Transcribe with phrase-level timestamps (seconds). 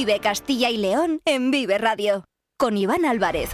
[0.00, 2.24] Vive Castilla y León en Vive Radio.
[2.58, 3.50] Con Iván Álvarez.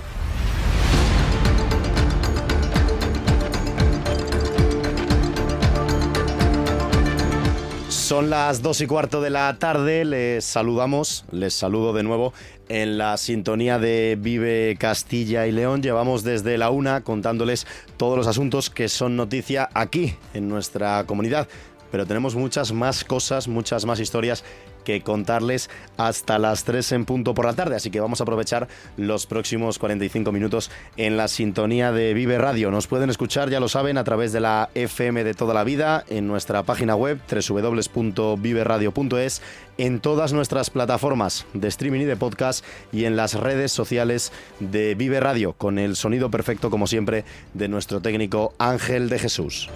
[7.88, 12.32] Son las dos y cuarto de la tarde, les saludamos, les saludo de nuevo
[12.69, 15.83] en la sintonía de Vive Castilla y León.
[15.83, 17.66] Llevamos desde la una contándoles
[17.97, 21.48] todos los asuntos que son noticia aquí en nuestra comunidad
[21.91, 24.44] pero tenemos muchas más cosas, muchas más historias
[24.86, 28.68] que contarles hasta las 3 en punto por la tarde, así que vamos a aprovechar
[28.96, 32.70] los próximos 45 minutos en la sintonía de Vive Radio.
[32.70, 36.04] Nos pueden escuchar, ya lo saben, a través de la FM de toda la vida,
[36.08, 39.42] en nuestra página web www.viveradio.es,
[39.77, 44.30] en todas nuestras plataformas de streaming y de podcast y en las redes sociales
[44.60, 47.24] de Vive Radio, con el sonido perfecto, como siempre,
[47.55, 49.68] de nuestro técnico Ángel de Jesús.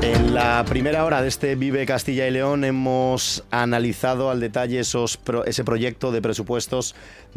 [0.00, 5.18] En la primera hora de este Vive Castilla y León hemos analizado al detalle esos
[5.44, 6.94] ese proyecto de presupuestos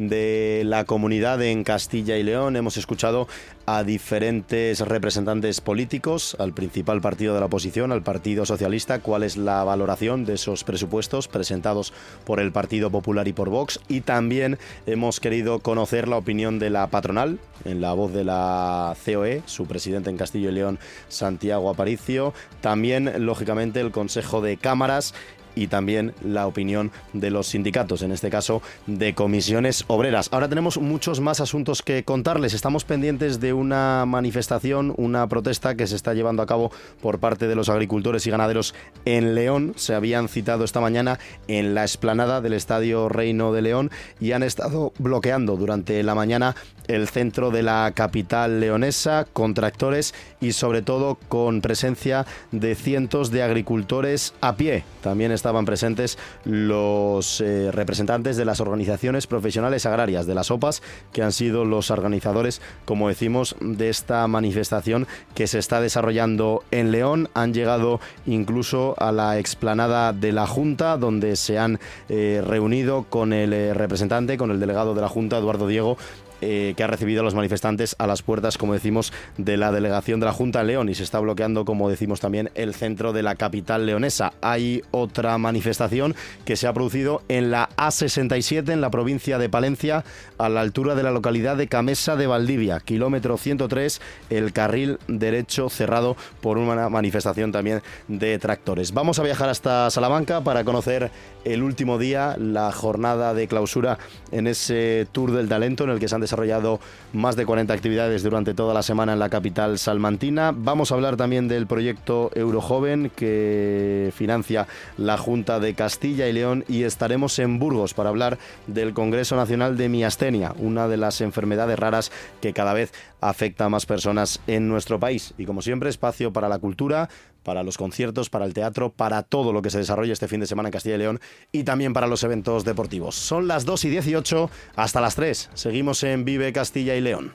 [0.09, 2.55] de la comunidad en Castilla y León.
[2.55, 3.27] Hemos escuchado
[3.65, 9.37] a diferentes representantes políticos, al principal partido de la oposición, al Partido Socialista, cuál es
[9.37, 11.93] la valoración de esos presupuestos presentados
[12.25, 13.79] por el Partido Popular y por Vox.
[13.87, 18.95] Y también hemos querido conocer la opinión de la patronal, en la voz de la
[19.05, 22.33] COE, su presidente en Castillo y León, Santiago Aparicio.
[22.61, 25.13] También, lógicamente, el Consejo de Cámaras
[25.55, 30.29] y también la opinión de los sindicatos, en este caso de comisiones obreras.
[30.31, 32.53] Ahora tenemos muchos más asuntos que contarles.
[32.53, 36.71] Estamos pendientes de una manifestación, una protesta que se está llevando a cabo
[37.01, 38.73] por parte de los agricultores y ganaderos
[39.05, 39.73] en León.
[39.75, 44.43] Se habían citado esta mañana en la explanada del Estadio Reino de León y han
[44.43, 46.55] estado bloqueando durante la mañana
[46.87, 53.31] el centro de la capital leonesa con tractores y sobre todo con presencia de cientos
[53.31, 54.83] de agricultores a pie.
[55.01, 61.23] También estaban presentes los eh, representantes de las organizaciones profesionales agrarias, de las OPAs, que
[61.23, 67.29] han sido los organizadores, como decimos, de esta manifestación que se está desarrollando en León.
[67.33, 73.33] Han llegado incluso a la explanada de la Junta, donde se han eh, reunido con
[73.33, 75.97] el eh, representante, con el delegado de la Junta, Eduardo Diego,
[76.41, 80.19] eh, que ha recibido a los manifestantes a las puertas, como decimos, de la delegación
[80.19, 83.23] de la Junta en León y se está bloqueando, como decimos también, el centro de
[83.23, 84.33] la capital leonesa.
[84.41, 86.15] Hay otra manifestación
[86.45, 90.03] que se ha producido en la A67, en la provincia de Palencia,
[90.37, 95.69] a la altura de la localidad de Camesa de Valdivia, kilómetro 103, el carril derecho
[95.69, 98.93] cerrado por una manifestación también de tractores.
[98.93, 101.11] Vamos a viajar hasta Salamanca para conocer
[101.43, 103.97] el último día, la jornada de clausura
[104.31, 106.79] en ese Tour del Talento en el que se han desarrollado
[107.11, 110.53] más de 40 actividades durante toda la semana en la capital salmantina.
[110.55, 114.65] Vamos a hablar también del proyecto Eurojoven que financia
[114.97, 118.37] la Junta de Castilla y León y estaremos en Burgos para hablar
[118.67, 123.69] del Congreso Nacional de Miastenia, una de las enfermedades raras que cada vez afecta a
[123.69, 125.33] más personas en nuestro país.
[125.37, 127.09] Y como siempre, espacio para la cultura,
[127.43, 130.47] para los conciertos, para el teatro, para todo lo que se desarrolla este fin de
[130.47, 131.19] semana en Castilla y León
[131.51, 133.15] y también para los eventos deportivos.
[133.15, 135.49] Son las 2 y 18 hasta las 3.
[135.53, 137.31] Seguimos en Vive Castilla y León.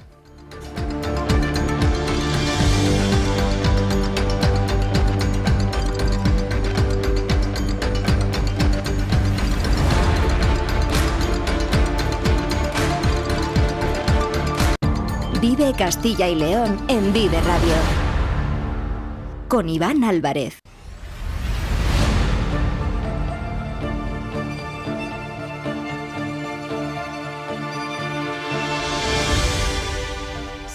[15.41, 18.06] Vive Castilla y León en Vive Radio
[19.49, 20.59] con Iván Álvarez.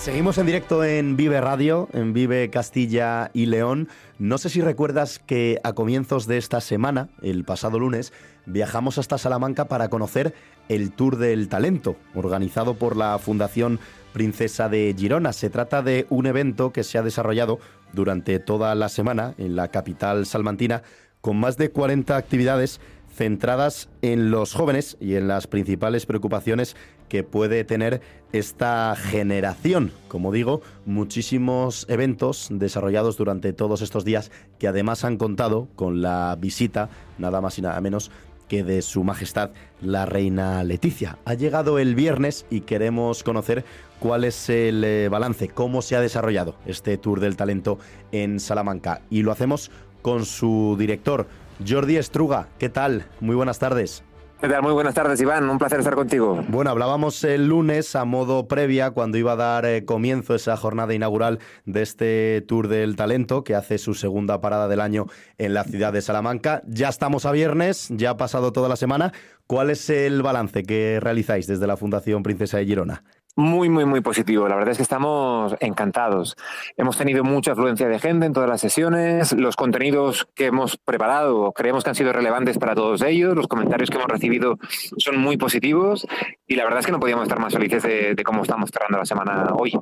[0.02, 3.88] Seguimos en directo en Vive Radio, en Vive Castilla y León.
[4.18, 8.12] No sé si recuerdas que a comienzos de esta semana, el pasado lunes,
[8.48, 10.34] viajamos hasta Salamanca para conocer
[10.70, 13.80] el Tour del Talento, organizado por la Fundación
[14.12, 15.34] Princesa de Girona.
[15.34, 17.60] Se trata de un evento que se ha desarrollado
[17.94, 20.84] durante toda la semana en la capital salmantina
[21.22, 22.80] con más de 40 actividades
[23.14, 26.76] centradas en los jóvenes y en las principales preocupaciones
[27.10, 28.02] que puede tener
[28.32, 29.92] esta generación.
[30.08, 36.38] Como digo, muchísimos eventos desarrollados durante todos estos días que además han contado con la
[36.40, 38.12] visita, nada más y nada menos,
[38.52, 39.52] que de Su Majestad
[39.82, 41.18] la Reina Leticia.
[41.24, 43.64] Ha llegado el viernes y queremos conocer
[44.02, 47.80] cuál es el eh, balance, cómo se ha desarrollado este Tour del Talento
[48.12, 49.04] en Salamanca.
[49.10, 49.72] Y lo hacemos
[50.02, 51.28] con su director,
[51.66, 52.50] Jordi Estruga.
[52.60, 53.06] ¿Qué tal?
[53.22, 54.04] Muy buenas tardes.
[54.42, 55.48] Muy buenas tardes, Iván.
[55.50, 56.44] Un placer estar contigo.
[56.48, 60.96] Bueno, hablábamos el lunes a modo previa, cuando iba a dar eh, comienzo esa jornada
[60.96, 65.06] inaugural de este Tour del Talento, que hace su segunda parada del año
[65.38, 66.64] en la ciudad de Salamanca.
[66.66, 69.14] Ya estamos a viernes, ya ha pasado toda la semana.
[69.46, 73.04] ¿Cuál es el balance que realizáis desde la Fundación Princesa de Girona?
[73.38, 74.48] Muy, muy, muy positivo.
[74.50, 76.36] La verdad es que estamos encantados.
[76.76, 79.32] Hemos tenido mucha afluencia de gente en todas las sesiones.
[79.32, 83.36] Los contenidos que hemos preparado creemos que han sido relevantes para todos ellos.
[83.36, 84.58] Los comentarios que hemos recibido
[84.98, 86.06] son muy positivos
[86.46, 89.06] y la verdad es que no podíamos estar más felices de, cómo estamos cerrando la
[89.06, 89.80] semana hoy.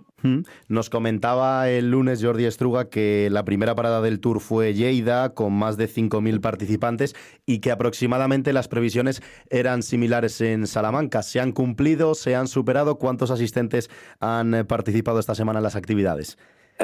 [0.67, 5.53] Nos comentaba el lunes Jordi Estruga que la primera parada del Tour fue Lleida con
[5.53, 11.23] más de 5.000 participantes y que aproximadamente las previsiones eran similares en Salamanca.
[11.23, 12.15] ¿Se han cumplido?
[12.15, 12.97] ¿Se han superado?
[12.97, 13.89] ¿Cuántos asistentes
[14.19, 16.37] han eh, participado esta semana en las actividades?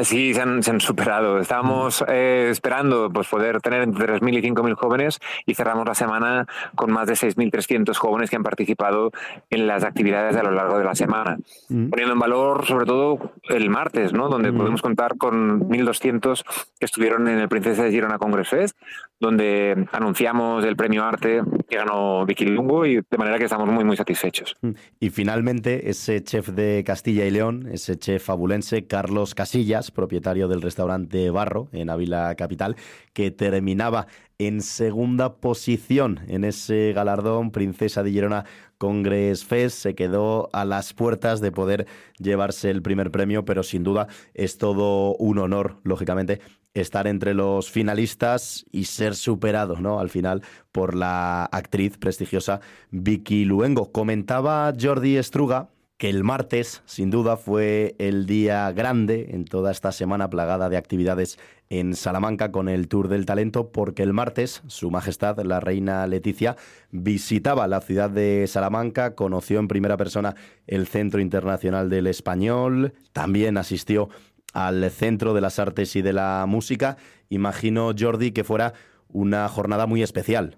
[0.03, 1.39] Sí, se han, superado.
[1.39, 6.45] Estábamos eh, esperando pues, poder tener entre 3.000 y 5.000 jóvenes y cerramos la semana
[6.75, 9.12] con más de 6.300 jóvenes que han participado
[9.50, 11.38] en las actividades a lo largo de la semana.
[11.69, 11.89] Mm.
[11.89, 14.27] Poniendo en valor, sobre todo, el martes, ¿no?
[14.27, 14.57] donde mm.
[14.57, 16.44] podemos contar con 1.200
[16.77, 18.77] que estuvieron en el Princesa de Girona Congress Fest,
[19.19, 23.83] donde anunciamos el premio Arte que ganó Vicky Lungo y de manera que estamos muy,
[23.83, 24.56] muy satisfechos.
[25.00, 30.61] Y finalmente, ese chef de Castilla y León, ese chef fabulense, Carlos Casillas, propietario del
[30.61, 32.75] restaurante Barro en Ávila Capital,
[33.13, 38.45] que terminaba en segunda posición en ese galardón Princesa de Girona
[38.77, 39.77] Congress Fest.
[39.77, 41.87] Se quedó a las puertas de poder
[42.19, 46.41] llevarse el primer premio, pero sin duda es todo un honor, lógicamente,
[46.73, 49.99] estar entre los finalistas y ser superado, ¿no?
[49.99, 52.59] Al final por la actriz prestigiosa
[52.91, 53.91] Vicky Luengo.
[53.91, 59.92] Comentaba Jordi Estruga que el martes, sin duda, fue el día grande en toda esta
[59.92, 61.39] semana plagada de actividades
[61.69, 66.57] en Salamanca con el Tour del Talento, porque el martes Su Majestad, la Reina Leticia,
[66.92, 70.36] visitaba la ciudad de Salamanca, conoció en primera persona
[70.68, 74.09] el Centro Internacional del Español, también asistió
[74.53, 76.97] al Centro de las Artes y de la Música.
[77.30, 78.74] Imagino, Jordi, que fuera
[79.07, 80.57] una jornada muy especial.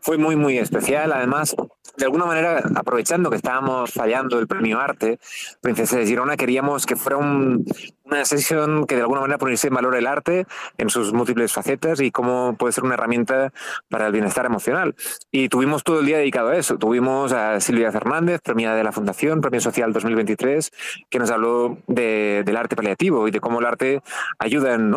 [0.00, 1.12] Fue muy, muy especial.
[1.12, 1.56] Además,
[1.96, 5.18] de alguna manera, aprovechando que estábamos fallando el premio Arte,
[5.60, 7.64] Princesa de Girona, queríamos que fuera un,
[8.04, 10.46] una sesión que de alguna manera poniese en valor el arte
[10.78, 13.52] en sus múltiples facetas y cómo puede ser una herramienta
[13.88, 14.94] para el bienestar emocional.
[15.30, 16.78] Y tuvimos todo el día dedicado a eso.
[16.78, 20.72] Tuvimos a Silvia Fernández, premiada de la Fundación, Premio Social 2023,
[21.10, 24.02] que nos habló del arte paliativo y de cómo el arte
[24.38, 24.90] ayuda en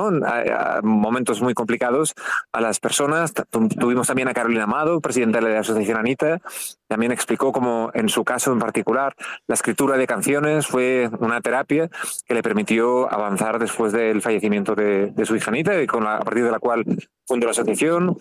[0.83, 2.13] momentos muy complicados
[2.51, 3.33] a las personas.
[3.79, 6.41] Tuvimos también a Carolina Amado, presidenta de la Asociación Anita.
[6.87, 9.15] También explicó cómo, en su caso en particular,
[9.47, 11.89] la escritura de canciones fue una terapia
[12.25, 16.43] que le permitió avanzar después del fallecimiento de, su hija Anita, y con a partir
[16.43, 16.85] de la cual
[17.25, 18.17] fundó la asociación.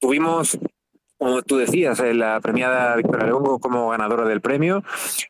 [0.00, 0.58] Tuvimos
[1.16, 4.82] como tú decías, eh, la premiada Victoria León como ganadora del premio.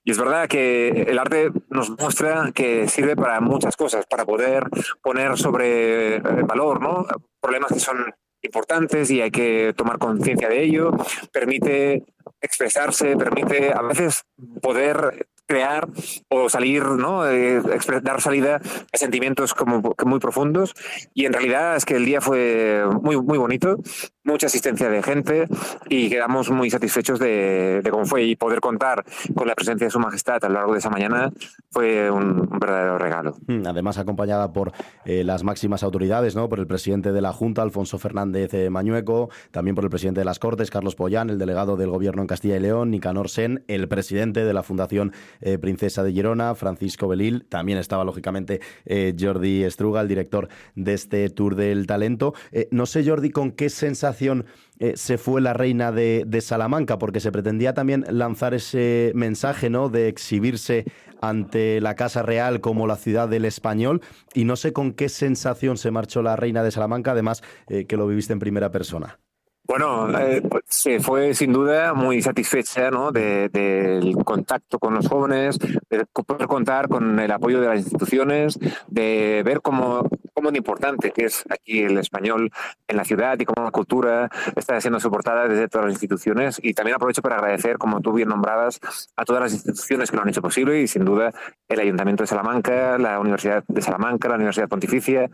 [0.03, 4.65] Y es verdad que el arte nos muestra que sirve para muchas cosas, para poder
[5.03, 7.07] poner sobre el valor ¿no?
[7.41, 8.13] problemas que son
[8.43, 10.91] importantes y hay que tomar conciencia de ello.
[11.33, 12.05] Permite
[12.45, 14.25] expresarse, permite a veces
[14.61, 15.89] poder crear
[16.29, 17.29] o salir, ¿no?
[17.29, 17.61] Eh,
[18.03, 18.61] dar salida
[18.93, 20.75] a sentimientos como muy profundos.
[21.13, 23.77] Y en realidad es que el día fue muy, muy bonito,
[24.25, 25.47] mucha asistencia de gente
[25.89, 28.25] y quedamos muy satisfechos de, cómo fue.
[28.25, 29.05] Y poder contar
[29.35, 31.31] con la presencia de Su Majestad a lo largo de esa mañana
[31.71, 33.37] fue un, verdadero regalo.
[33.47, 34.73] Mm, además, acompañada por
[35.05, 36.49] eh, las máximas autoridades, ¿no?
[36.49, 40.25] Por el presidente de la Junta, Alfonso Fernández eh, Mañueco, también por el presidente de
[40.25, 43.89] las Cortes, Carlos Pollán, el delegado del Gobierno en Castilla y León, Nicanor Sen, el
[43.89, 47.45] presidente de la Fundación eh, Princesa de Girona, Francisco Belil.
[47.49, 52.35] También estaba, lógicamente, eh, Jordi Estruga, el director de este Tour del Talento.
[52.53, 54.47] Eh, no sé, Jordi, con qué sensación
[54.95, 59.89] se fue la reina de, Salamanca, porque se pretendía también lanzar ese mensaje, ¿no?
[59.89, 60.85] De exhibirse
[61.21, 64.03] ante la Casa Real como la ciudad del español.
[64.35, 68.09] Y no sé con qué sensación se marchó la reina de Salamanca, además que lo
[68.09, 69.21] viviste en primera persona.
[69.67, 73.13] Bueno, eh, pues, se fue sin duda muy satisfecha ¿no?
[73.13, 79.43] del contacto con los jóvenes, de poder contar con el apoyo de las instituciones, de
[79.45, 82.51] ver cómo, cómo es importante que es aquí el español
[82.89, 86.61] en la ciudad y cómo la cultura está siendo soportada desde todas las instituciones.
[86.63, 88.81] Y también aprovecho para agradecer, como tú bien nombradas,
[89.17, 91.33] a todas las instituciones que lo han hecho posible y sin duda
[91.69, 95.31] el Ayuntamiento de Salamanca, la Universidad de Salamanca, la Universidad Pontificia,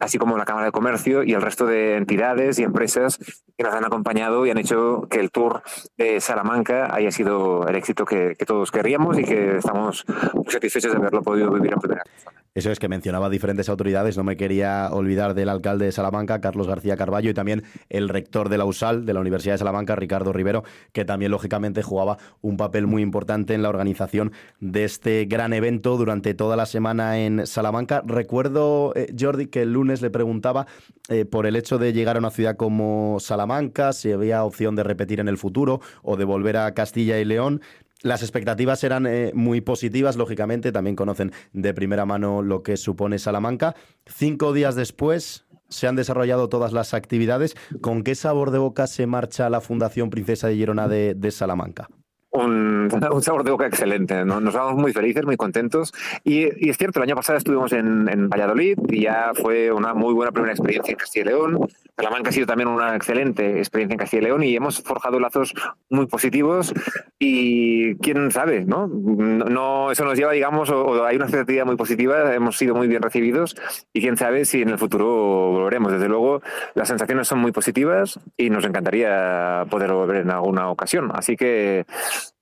[0.00, 3.18] así como la Cámara de Comercio y el resto de entidades y empresas
[3.56, 5.62] que nos han acompañado y han hecho que el tour
[5.96, 10.04] de Salamanca haya sido el éxito que, todos querríamos y que estamos
[10.48, 12.40] satisfechos de haberlo podido vivir en primera persona.
[12.52, 16.66] Eso es que mencionaba diferentes autoridades, no me quería olvidar del alcalde de Salamanca, Carlos
[16.66, 20.32] García Carballo, y también el rector de la USAL, de la Universidad de Salamanca, Ricardo
[20.32, 25.52] Rivero, que también lógicamente jugaba un papel muy importante en la organización de este gran
[25.52, 28.02] evento durante toda la semana en Salamanca.
[28.04, 30.66] Recuerdo, eh, Jordi, que el lunes le preguntaba
[31.08, 34.82] eh, por el hecho de llegar a una ciudad como Salamanca, si había opción de
[34.82, 37.60] repetir en el futuro o de volver a Castilla y León.
[38.02, 43.18] Las expectativas eran eh, muy positivas, lógicamente, también conocen de primera mano lo que supone
[43.18, 43.74] Salamanca.
[44.06, 47.56] Cinco días después se han desarrollado todas las actividades.
[47.82, 51.88] ¿Con qué sabor de boca se marcha la Fundación Princesa de Girona de Salamanca?
[52.32, 54.24] un, sabor de boca excelente.
[54.24, 55.92] Nos vamos muy felices, muy contentos.
[56.24, 60.30] Y, es cierto, el año pasado estuvimos en, Valladolid y ya fue una muy buena
[60.30, 61.68] primera experiencia en Castilla y León.
[61.96, 65.54] Salamanca ha sido también una excelente experiencia en Castilla y León y hemos forjado lazos
[65.88, 66.72] muy positivos.
[67.18, 68.86] Y quién sabe, ¿no?
[68.86, 73.02] no eso nos lleva, digamos, o, hay una expectativa muy positiva, hemos sido muy bien
[73.02, 73.56] recibidos
[73.92, 75.06] y quién sabe si en el futuro
[75.52, 75.92] volveremos.
[75.92, 76.42] Desde luego,
[76.74, 81.10] las sensaciones son muy positivas y nos encantaría poder volver en alguna ocasión.
[81.12, 81.84] Así que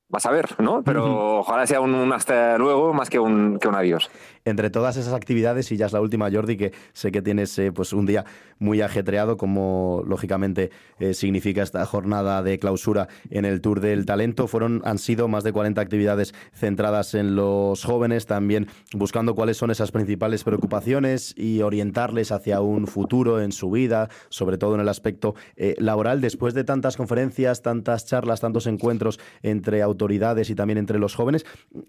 [0.08, 0.82] vas a ver, ¿no?
[0.82, 4.10] Pero ojalá sea un, hasta luego más que un, que un adiós
[4.48, 7.72] entre todas esas actividades, y ya es la última, Jordi, que sé que tienes eh,
[7.72, 8.24] pues un día
[8.58, 14.46] muy ajetreado, como lógicamente eh, significa esta jornada de clausura en el Tour del Talento.
[14.46, 19.70] Fueron, han sido más de 40 actividades centradas en los jóvenes, también buscando cuáles son
[19.70, 24.88] esas principales preocupaciones y orientarles hacia un futuro en su vida, sobre todo en el
[24.88, 26.20] aspecto eh, laboral.
[26.20, 31.46] Después de tantas conferencias, tantas charlas, tantos encuentros entre autoridades y también entre los jóvenes,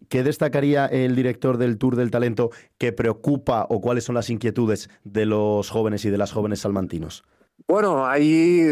[0.08, 4.90] ¿qué destacaría el director del Tour del Talento que preocupa o cuáles son las inquietudes
[5.04, 7.24] de los jóvenes y de las jóvenes salmantinos?
[7.68, 8.72] Bueno, ahí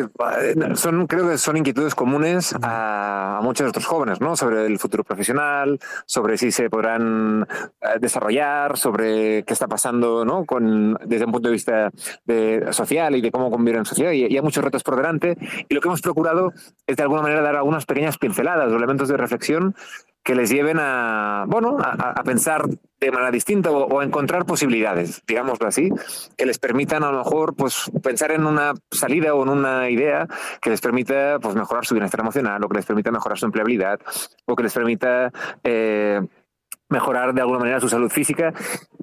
[0.74, 4.36] son, creo que son inquietudes comunes a, muchos otros jóvenes, ¿no?
[4.36, 7.48] Sobre el futuro profesional, sobre si se podrán
[7.82, 10.46] eh, desarrollar, sobre qué está pasando, ¿no?
[10.46, 11.92] Con, desde un punto de vista
[12.26, 14.12] de, social y de cómo convivir en sociedad.
[14.12, 15.38] Y, y, hay muchos retos por delante.
[15.70, 16.54] Y lo que hemos procurado
[16.88, 19.76] es de alguna manera dar algunas pequeñas pinceladas o elementos de reflexión
[20.28, 25.70] que les lleven a, bueno, a, pensar de manera distinta o, a encontrar posibilidades, digámoslo
[25.70, 25.90] así,
[26.36, 30.28] que les permitan a lo mejor pues, pensar en una salida o en una idea
[30.62, 34.02] que les permita pues, mejorar su bienestar emocional o que les permita mejorar su empleabilidad
[34.44, 35.32] o que les permita
[35.64, 36.20] eh,
[36.90, 38.54] mejorar de alguna manera su salud física.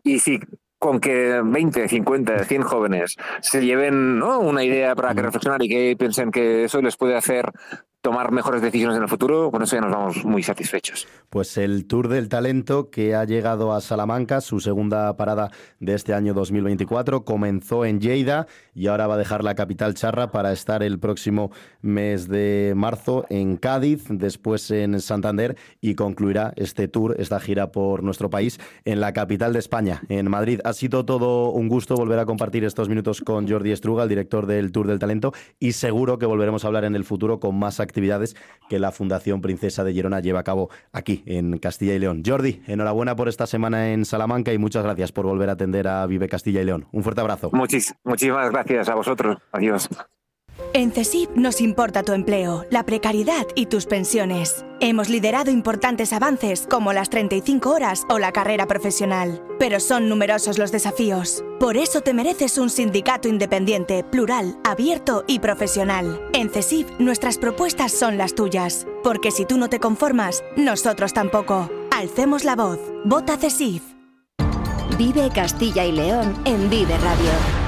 [0.02, 0.40] Y si
[0.78, 5.96] con que 20, 50, 100 jóvenes se lleven una idea para que reflexionar y que
[5.98, 7.50] piensen que eso les puede hacer
[8.04, 11.08] tomar mejores decisiones en el futuro, con eso ya nos vamos muy satisfechos.
[11.30, 16.12] Pues el Tour del Talento que ha llegado a Salamanca, su segunda parada de este
[16.12, 20.82] año 2024, comenzó en Lleida y ahora va a dejar la capital charra para estar
[20.82, 27.40] el próximo mes de marzo en Cádiz, después en Santander y concluirá este tour, esta
[27.40, 30.60] gira por nuestro país en la capital de España, en Madrid.
[30.64, 34.44] Ha sido todo un gusto volver a compartir estos minutos con Jordi Estruga, el director
[34.44, 37.80] del Tour del Talento, y seguro que volveremos a hablar en el futuro con más
[37.80, 38.34] actividades actividades
[38.68, 42.22] que la Fundación Princesa de Girona lleva a cabo aquí en Castilla y León.
[42.26, 46.04] Jordi, enhorabuena por esta semana en Salamanca y muchas gracias por volver a atender a
[46.06, 46.86] Vive Castilla y León.
[46.92, 47.50] Un fuerte abrazo.
[47.52, 49.38] muchísimas gracias a vosotros.
[49.52, 49.88] Adiós.
[50.72, 54.64] En CESIP nos importa tu empleo, la precariedad y tus pensiones.
[54.80, 60.58] Hemos liderado importantes avances como las 35 horas o la carrera profesional, pero son numerosos
[60.58, 61.44] los desafíos.
[61.60, 66.20] Por eso te mereces un sindicato independiente, plural, abierto y profesional.
[66.32, 71.70] En CESIP nuestras propuestas son las tuyas, porque si tú no te conformas, nosotros tampoco.
[71.90, 72.80] Alcemos la voz.
[73.04, 73.82] Vota CESIF.
[74.98, 77.63] Vive Castilla y León en Vive Radio.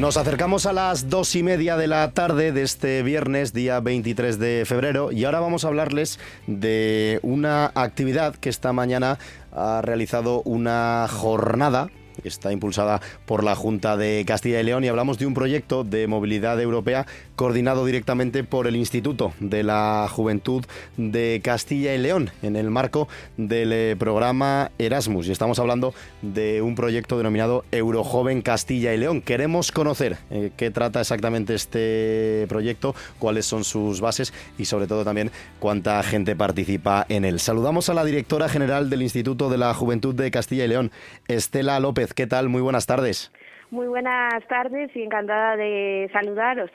[0.00, 4.38] Nos acercamos a las dos y media de la tarde de este viernes, día 23
[4.38, 9.18] de febrero, y ahora vamos a hablarles de una actividad que esta mañana
[9.52, 11.90] ha realizado una jornada
[12.24, 16.06] está impulsada por la Junta de Castilla y León y hablamos de un proyecto de
[16.06, 17.06] movilidad europea
[17.40, 20.62] coordinado directamente por el Instituto de la Juventud
[20.98, 25.26] de Castilla y León en el marco del eh, programa Erasmus.
[25.26, 29.22] Y estamos hablando de un proyecto denominado Eurojoven Castilla y León.
[29.22, 35.02] Queremos conocer eh, qué trata exactamente este proyecto, cuáles son sus bases y sobre todo
[35.02, 35.30] también
[35.60, 37.40] cuánta gente participa en él.
[37.40, 40.90] Saludamos a la directora general del Instituto de la Juventud de Castilla y León,
[41.26, 42.12] Estela López.
[42.12, 42.50] ¿Qué tal?
[42.50, 43.32] Muy buenas tardes.
[43.70, 46.70] Muy buenas tardes y encantada de saludaros.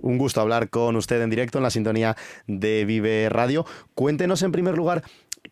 [0.00, 3.64] Un gusto hablar con usted en directo en la sintonía de Vive Radio.
[3.94, 5.02] Cuéntenos en primer lugar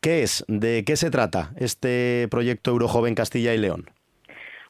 [0.01, 3.91] qué es, de qué se trata este proyecto Eurojoven Castilla y León.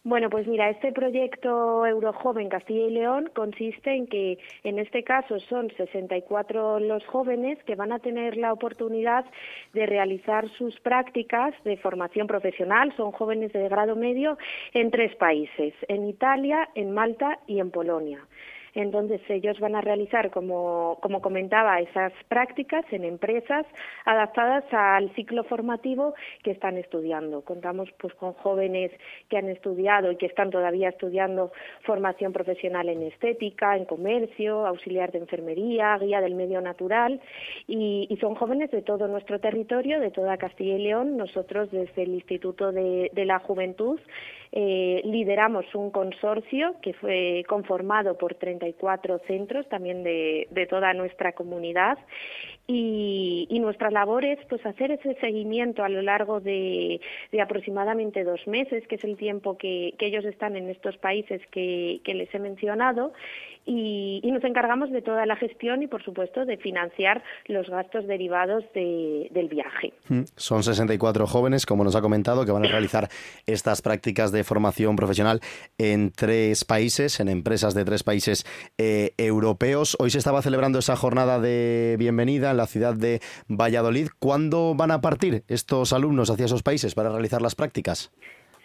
[0.02, 5.38] Bueno, pues mira, este proyecto Eurojoven Castilla y León consiste en que, en este caso,
[5.40, 9.26] son 64 los jóvenes que van a tener la oportunidad
[9.74, 12.94] de realizar sus prácticas de formación profesional.
[12.96, 14.38] Son jóvenes de grado medio
[14.72, 18.26] en tres países, en Italia, en Malta y en Polonia.
[18.74, 23.66] Entonces ellos van a realizar, como, como comentaba, esas prácticas en empresas
[24.04, 27.42] adaptadas al ciclo formativo que están estudiando.
[27.42, 28.92] Contamos pues con jóvenes
[29.28, 35.12] que han estudiado y que están todavía estudiando formación profesional en estética, en comercio, auxiliar
[35.12, 37.20] de enfermería, guía del medio natural
[37.66, 41.16] y, son jóvenes de todo nuestro territorio, de toda Castilla y León.
[41.16, 43.98] Nosotros desde el Instituto de, de la Juventud
[44.52, 51.98] eh, lideramos un consorcio que fue conformado por 34 centros también de, toda nuestra comunidad
[52.72, 57.00] y, nuestra labor es pues hacer ese seguimiento a lo largo de,
[57.42, 62.34] aproximadamente dos meses, que es el tiempo que, ellos están en estos países que, les
[62.34, 63.12] he mencionado
[63.66, 68.64] y, nos encargamos de toda la gestión y, por supuesto, de financiar los gastos derivados
[68.72, 69.92] del viaje.
[70.08, 73.08] Mm, son 64 jóvenes, como nos ha comentado, que van a realizar
[73.46, 75.40] estas prácticas de formación profesional
[75.78, 78.46] en tres países, en empresas de tres países
[78.78, 79.96] eh, europeos.
[79.98, 84.08] Hoy se estaba celebrando esa jornada de bienvenida en la ciudad de Valladolid.
[84.18, 88.10] ¿Cuándo van a partir estos alumnos hacia esos países para realizar las prácticas?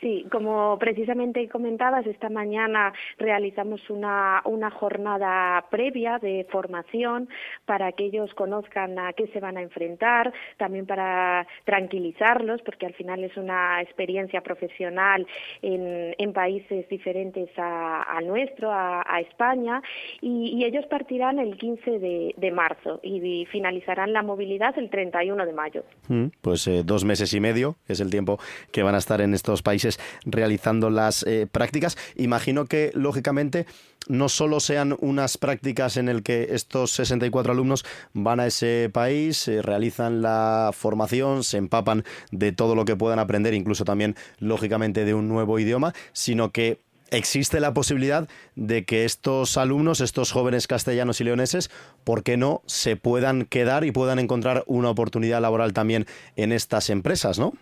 [0.06, 7.28] Sí, como precisamente comentabas, esta mañana realizamos una, una jornada previa de formación
[7.66, 12.94] para que ellos conozcan a qué se van a enfrentar, también para tranquilizarlos, porque al
[12.94, 15.26] final es una experiencia profesional
[15.64, 19.82] en, en países diferentes al nuestro, a, España,
[20.22, 25.84] y, ellos partirán el 15 de, marzo y, finalizarán la movilidad el 31 de mayo.
[26.10, 28.38] Mm, pues eh, dos meses y medio es el tiempo
[28.72, 29.95] que van a estar en estos países
[30.26, 31.98] realizando las eh, prácticas.
[32.16, 33.66] Imagino que, lógicamente,
[34.08, 39.50] no solo sean unas prácticas en el que estos 64 alumnos van a ese país,
[39.62, 45.14] realizan la formación, se empapan de todo lo que puedan aprender, incluso también, lógicamente, de
[45.14, 46.80] un nuevo idioma, sino que
[47.12, 51.70] existe la posibilidad de que estos alumnos, estos jóvenes castellanos y leoneses,
[52.04, 56.06] ¿por qué no se puedan quedar y puedan encontrar una oportunidad laboral también
[56.36, 57.54] en estas empresas, ¿no?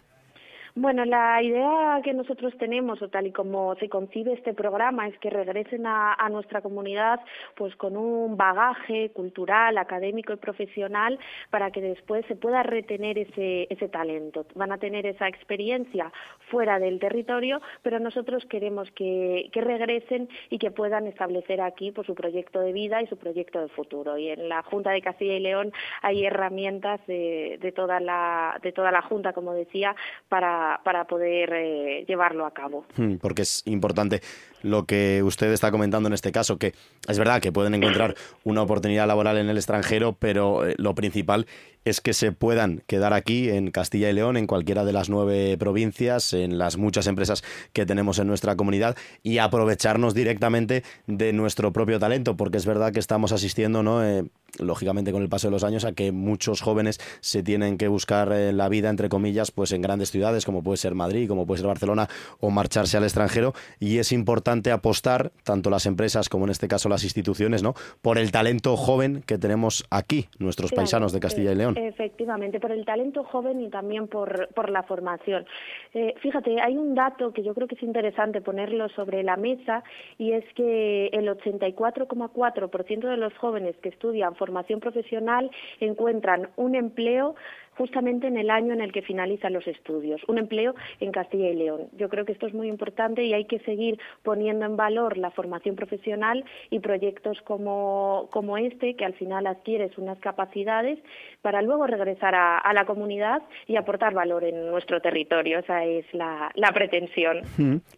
[0.76, 5.16] Bueno, la idea que nosotros tenemos, o tal y como se concibe este programa, es
[5.20, 7.20] que regresen a, nuestra comunidad
[7.54, 11.20] pues con un bagaje cultural, académico y profesional
[11.52, 14.48] para que después se pueda retener ese, ese talento.
[14.56, 16.12] Van a tener esa experiencia
[16.50, 22.16] fuera del territorio, pero nosotros queremos que, regresen y que puedan establecer aquí pues, su
[22.16, 24.18] proyecto de vida y su proyecto de futuro.
[24.18, 28.72] Y en la Junta de Castilla y León hay herramientas de, de, toda, la, de
[28.72, 29.96] toda la Junta, como decía,
[30.30, 32.86] para para, poder eh, llevarlo a cabo.
[32.96, 34.22] Hmm, porque es importante
[34.64, 36.74] lo que usted está comentando en este caso, que
[37.08, 41.46] es verdad que pueden encontrar una oportunidad laboral en el extranjero, pero eh, lo principal
[41.86, 45.58] es que se puedan quedar aquí en Castilla y León, en cualquiera de las nueve
[45.58, 51.74] provincias, en las muchas empresas que tenemos en nuestra comunidad y aprovecharnos directamente de nuestro
[51.74, 54.04] propio talento, porque es verdad que estamos asistiendo, ¿no?
[54.04, 54.24] Eh,
[54.60, 58.32] lógicamente con el paso de los años a que muchos jóvenes se tienen que buscar
[58.32, 61.62] eh, la vida entre comillas pues en grandes ciudades como puede ser Madrid como puede
[61.62, 62.08] ser Barcelona
[62.40, 66.90] o marcharse al extranjero y es importante apostar tanto las empresas como en este caso
[66.90, 71.56] las instituciones no por el talento joven que tenemos aquí nuestros paisanos de Castilla y
[71.56, 75.46] León Efectivamente, por el talento joven y también por, por la formación.
[75.94, 79.84] Eh, fíjate, hay un dato que yo creo que es interesante ponerlo sobre la mesa
[80.18, 87.36] y es que el 84,4% de los jóvenes que estudian formación profesional encuentran un empleo
[87.78, 91.56] justamente en el año en el que finalizan los estudios, un empleo en Castilla y
[91.56, 91.90] León.
[91.98, 95.32] Yo creo que esto es muy importante y hay que seguir poniendo en valor la
[95.32, 101.00] formación profesional y proyectos como, como este, que al final adquieres unas capacidades
[101.42, 105.60] para luego regresar a, la comunidad y aportar valor en nuestro territorio.
[105.60, 107.42] Esa es la, la pretensión.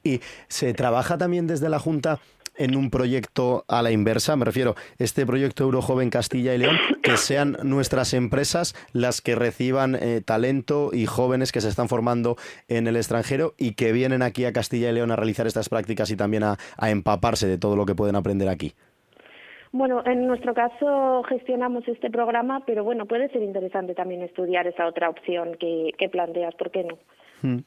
[0.03, 2.19] Y se trabaja también desde la Junta
[2.57, 7.17] en un proyecto a la inversa, me refiero, este proyecto Eurojoven Castilla y León, que
[7.17, 12.35] sean nuestras empresas las que reciban eh, talento y jóvenes que se están formando
[12.67, 16.11] en el extranjero y que vienen aquí a Castilla y León a realizar estas prácticas
[16.11, 18.73] y también a, empaparse de todo lo que pueden aprender aquí.
[19.71, 24.87] Bueno, en nuestro caso gestionamos este programa, pero bueno, puede ser interesante también estudiar esa
[24.87, 26.97] otra opción que, que planteas, ¿por qué no?
[27.41, 27.59] Hmm.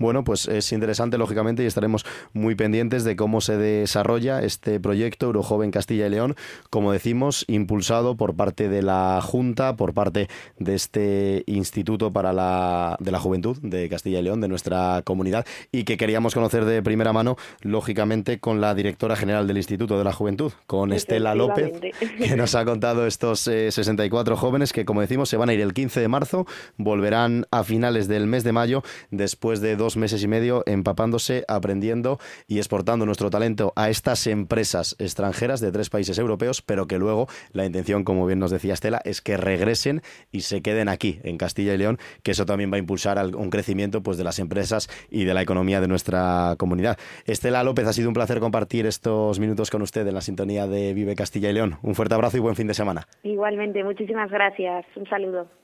[0.00, 5.26] Bueno, pues es interesante, lógicamente, y estaremos muy pendientes de cómo se desarrolla este proyecto
[5.26, 6.36] Eurojoven Castilla y León,
[6.70, 12.96] como decimos, impulsado por parte de la Junta, por parte de este Instituto para la,
[12.98, 16.82] de la Juventud de Castilla y León, de nuestra comunidad, y que queríamos conocer de
[16.82, 21.78] primera mano, lógicamente, con la directora general del Instituto de la Juventud, con Estela López,
[22.16, 25.60] que nos ha contado estos 64 eh, jóvenes que, como decimos, se van a ir
[25.60, 26.46] el 15 de marzo,
[26.78, 32.18] volverán a finales del mes de mayo, después de dos meses y medio empapándose, aprendiendo
[32.46, 37.28] y exportando nuestro talento a estas empresas extranjeras de tres países europeos, pero que luego
[37.52, 41.38] la intención, como bien nos decía Estela, es que regresen y se queden aquí, en
[41.38, 44.88] Castilla y León, que eso también va a impulsar un crecimiento pues, de las empresas
[45.10, 46.98] y de la economía de nuestra comunidad.
[47.26, 50.94] Estela López, ha sido un placer compartir estos minutos con usted en la sintonía de
[50.94, 51.78] Vive Castilla y León.
[51.82, 53.06] Un fuerte abrazo y buen fin de semana.
[53.22, 54.84] Igualmente, muchísimas gracias.
[54.96, 55.59] Un saludo.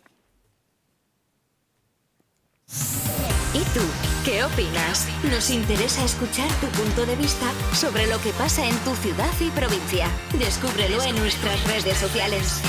[3.57, 3.81] ¿Y tú?
[4.25, 5.09] ¿Qué opinas?
[5.31, 9.51] Nos interesa escuchar tu punto de vista sobre lo que pasa en tu ciudad y
[9.51, 10.09] provincia.
[10.39, 12.61] Descúbrelo en nuestras redes sociales.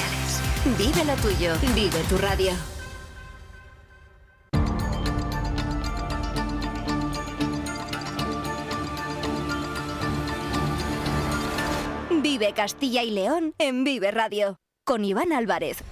[0.77, 2.51] Vive lo tuyo, vive tu radio.
[12.21, 15.83] Vive Castilla y León en Vive Radio con Iván Álvarez.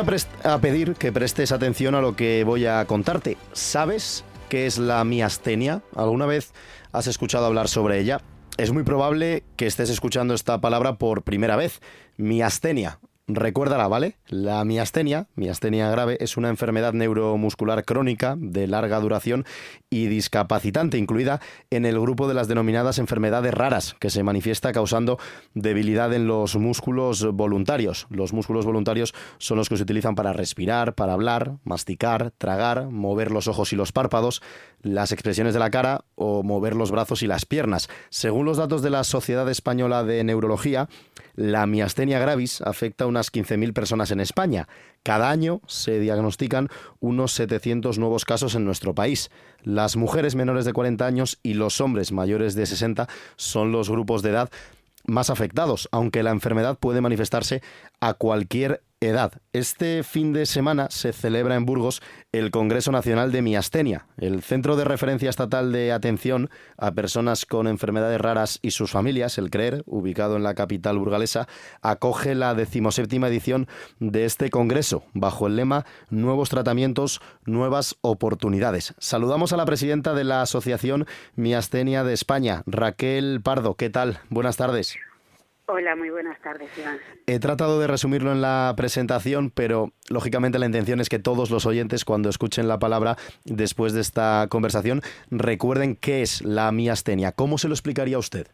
[0.00, 3.36] Voy a, pedir que prestes atención a lo que voy a contarte.
[3.52, 5.82] ¿Sabes qué es la miastenia?
[5.94, 6.52] ¿Alguna vez
[6.92, 8.20] has escuchado hablar sobre ella?
[8.56, 11.80] Es muy probable que estés escuchando esta palabra por primera vez.
[12.16, 13.00] Miastenia.
[13.28, 14.16] Recuérdala, ¿vale?
[14.26, 19.44] La miastenia, miastenia grave, es una enfermedad neuromuscular crónica de larga duración
[19.88, 25.20] y discapacitante, incluida en el grupo de las denominadas enfermedades raras, que se manifiesta causando
[25.54, 28.08] debilidad en los músculos voluntarios.
[28.10, 33.30] Los músculos voluntarios son los que se utilizan para respirar, para hablar, masticar, tragar, mover
[33.30, 34.42] los ojos y los párpados,
[34.80, 37.88] las expresiones de la cara o mover los brazos y las piernas.
[38.10, 40.88] Según los datos de la Sociedad Española de Neurología,
[41.34, 44.68] la miastenia gravis afecta a unas 15.000 personas en España.
[45.02, 46.68] Cada año se diagnostican
[47.00, 49.30] unos 700 nuevos casos en nuestro país.
[49.62, 54.22] Las mujeres menores de 40 años y los hombres mayores de 60 son los grupos
[54.22, 54.50] de edad
[55.04, 57.62] más afectados, aunque la enfermedad puede manifestarse
[58.00, 59.32] a cualquier edad.
[59.52, 64.76] Este fin de semana se celebra en Burgos el Congreso Nacional de Miastenia, el Centro
[64.76, 69.82] de Referencia Estatal de Atención a Personas con Enfermedades Raras y sus familias, el CREER,
[69.86, 71.46] ubicado en la capital burgalesa,
[71.82, 73.68] acoge la decimoséptima edición
[74.00, 78.94] de este Congreso, bajo el lema Nuevos tratamientos, nuevas oportunidades.
[78.98, 83.74] Saludamos a la presidenta de la Asociación Miastenia de España, Raquel Pardo.
[83.74, 84.20] ¿Qué tal?
[84.30, 84.96] Buenas tardes.
[85.74, 86.98] Hola, muy buenas tardes, Iván.
[87.26, 91.64] He tratado de resumirlo en la presentación, pero lógicamente la intención es que todos los
[91.64, 97.32] oyentes, cuando escuchen la palabra después de esta conversación, recuerden qué es la miastenia.
[97.32, 98.48] ¿Cómo se lo explicaría usted?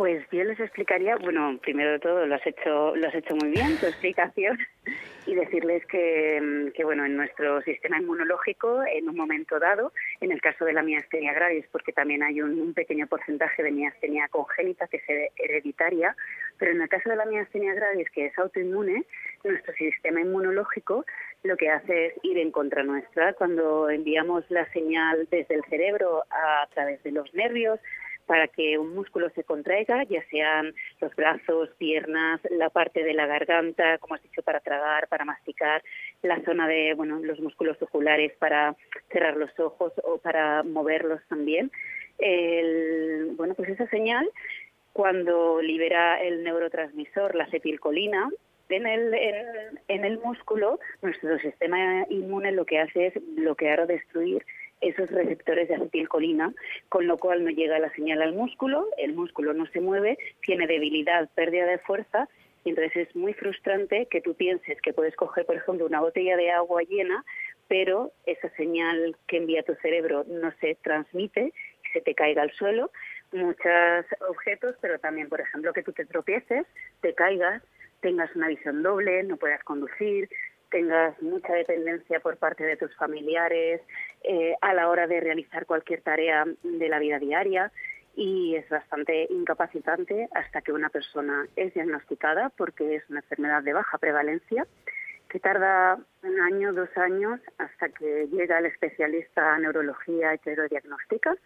[0.00, 3.50] Pues yo les explicaría, bueno, primero de todo lo has hecho, lo has hecho muy
[3.50, 4.58] bien, tu explicación.
[5.26, 10.40] y decirles que, que, bueno, en nuestro sistema inmunológico, en un momento dado, en el
[10.40, 15.02] caso de la miastenia gravis, porque también hay un, pequeño porcentaje de miastenia congénita que
[15.06, 16.16] es hereditaria,
[16.56, 19.04] pero en el caso de la miastenia gravis, que es autoinmune,
[19.44, 21.04] nuestro sistema inmunológico
[21.42, 23.34] lo que hace es ir en contra nuestra.
[23.34, 27.80] Cuando enviamos la señal desde el cerebro a través de los nervios,
[28.26, 33.26] para que un músculo se contraiga, ya sean los brazos, piernas, la parte de la
[33.26, 35.82] garganta, como has dicho, para tragar, para masticar,
[36.22, 38.76] la zona de, bueno, los músculos oculares para
[39.10, 41.70] cerrar los ojos o para moverlos también.
[42.18, 44.28] El, bueno, pues esa señal,
[44.92, 48.30] cuando libera el neurotransmisor, la acetilcolina,
[48.68, 49.14] en el,
[49.88, 54.44] en el músculo, nuestro sistema inmune lo que hace es bloquear o destruir
[54.80, 56.52] esos receptores de acetilcolina,
[56.88, 60.66] con lo cual no llega la señal al músculo, el músculo no se mueve, tiene
[60.66, 62.28] debilidad, pérdida de fuerza,
[62.64, 66.36] y entonces es muy frustrante que tú pienses que puedes coger, por ejemplo, una botella
[66.36, 67.24] de agua llena,
[67.68, 71.52] pero esa señal que envía tu cerebro no se transmite
[71.92, 72.90] se te caiga al suelo.
[73.32, 76.66] Muchos objetos, pero también, por ejemplo, que tú te tropieces,
[77.00, 77.62] te caigas,
[78.00, 80.28] tengas una visión doble, no puedas conducir,
[80.70, 83.80] tengas mucha dependencia por parte de tus familiares
[84.22, 87.72] eh, a la hora de realizar cualquier tarea de la vida diaria
[88.14, 93.72] y es bastante incapacitante hasta que una persona es diagnosticada porque es una enfermedad de
[93.72, 94.66] baja prevalencia
[95.30, 100.56] que tarda un año, dos años hasta que llega el especialista en neurología y te
[100.56, 101.36] lo diagnostica.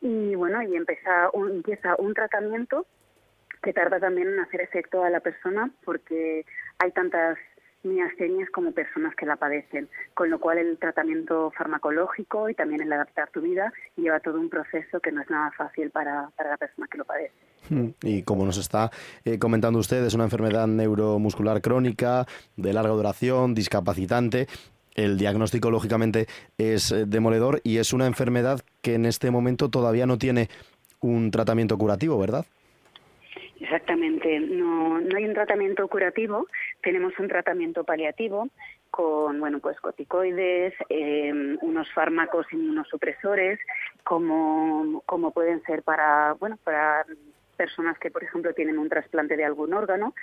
[0.00, 2.86] Y bueno, y empieza empieza un tratamiento
[3.62, 6.46] que tarda también en hacer efecto a la persona porque
[6.78, 7.36] hay tantas
[7.82, 12.92] miastenias como personas que la padecen, con lo cual el tratamiento farmacológico y también el
[12.92, 16.56] adaptar tu vida lleva todo un proceso que no es nada fácil para, para la
[16.56, 17.34] persona que lo padece.
[17.70, 17.88] Hmm.
[18.02, 18.90] Y como nos está
[19.24, 24.48] eh, comentando usted, es una enfermedad neuromuscular crónica, de larga duración, discapacitante.
[24.94, 30.06] El diagnóstico, lógicamente, es eh, demoledor y es una enfermedad que en este momento todavía
[30.06, 30.48] no tiene
[31.00, 32.44] un tratamiento curativo, ¿verdad?
[33.68, 36.46] Exactamente, no, no hay un tratamiento curativo,
[36.82, 38.48] tenemos un tratamiento paliativo
[38.90, 43.60] con bueno pues corticoides, eh, unos fármacos inmunosupresores,
[44.04, 47.04] como, como pueden ser para bueno para
[47.58, 50.14] personas que por ejemplo tienen un trasplante de algún órgano.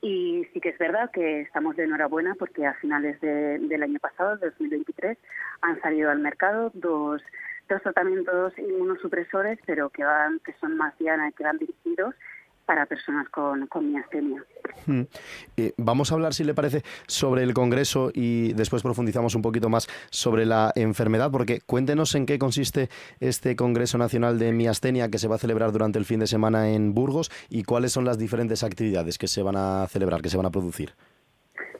[0.00, 4.38] Y sí que es verdad que estamos de enhorabuena porque a finales del año pasado,
[4.38, 5.18] 2023,
[5.60, 7.22] han salido al mercado dos,
[7.68, 12.14] dos tratamientos inmunosupresores, pero que van que son más diana que van dirigidos
[12.66, 14.42] para personas con, miastenia.
[14.86, 15.02] Hmm.
[15.56, 19.68] Eh, vamos a hablar, si le parece, sobre el Congreso y después profundizamos un poquito
[19.68, 22.88] más sobre la enfermedad, porque cuéntenos en qué consiste
[23.20, 26.70] este Congreso Nacional de Miastenia que se va a celebrar durante el fin de semana
[26.70, 30.36] en Burgos y cuáles son las diferentes actividades que se van a celebrar, que se
[30.36, 30.94] van a producir.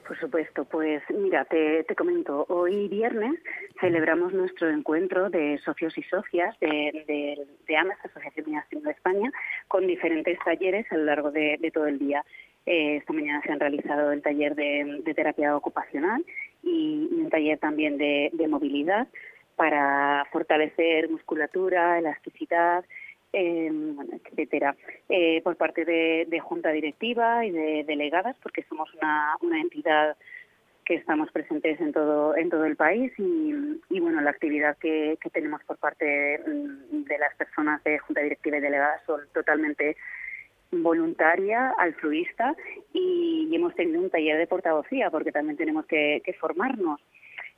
[0.06, 3.40] Por supuesto, pues mira, te, te, comento, hoy viernes
[3.80, 9.32] celebramos nuestro encuentro de socios y socias de, de, de AMAS, Asociación de España,
[9.66, 12.22] con diferentes talleres a lo largo de, todo el día.
[12.66, 16.22] Eh, esta mañana se han realizado el taller de, terapia ocupacional
[16.62, 19.08] y, un taller también de movilidad
[19.56, 22.84] para fortalecer musculatura, elasticidad,
[23.34, 23.70] eh,
[24.30, 24.76] etcétera,
[25.08, 30.16] eh, por parte de, junta directiva y de delegadas, porque somos una, una entidad
[30.84, 35.62] que estamos presentes en todo en todo el país y, bueno la actividad que, tenemos
[35.64, 39.96] por parte de, las personas de junta directiva y delegadas son totalmente
[40.70, 42.54] voluntaria, altruista
[42.92, 47.00] y, hemos tenido un taller de portavocía porque también tenemos que, formarnos.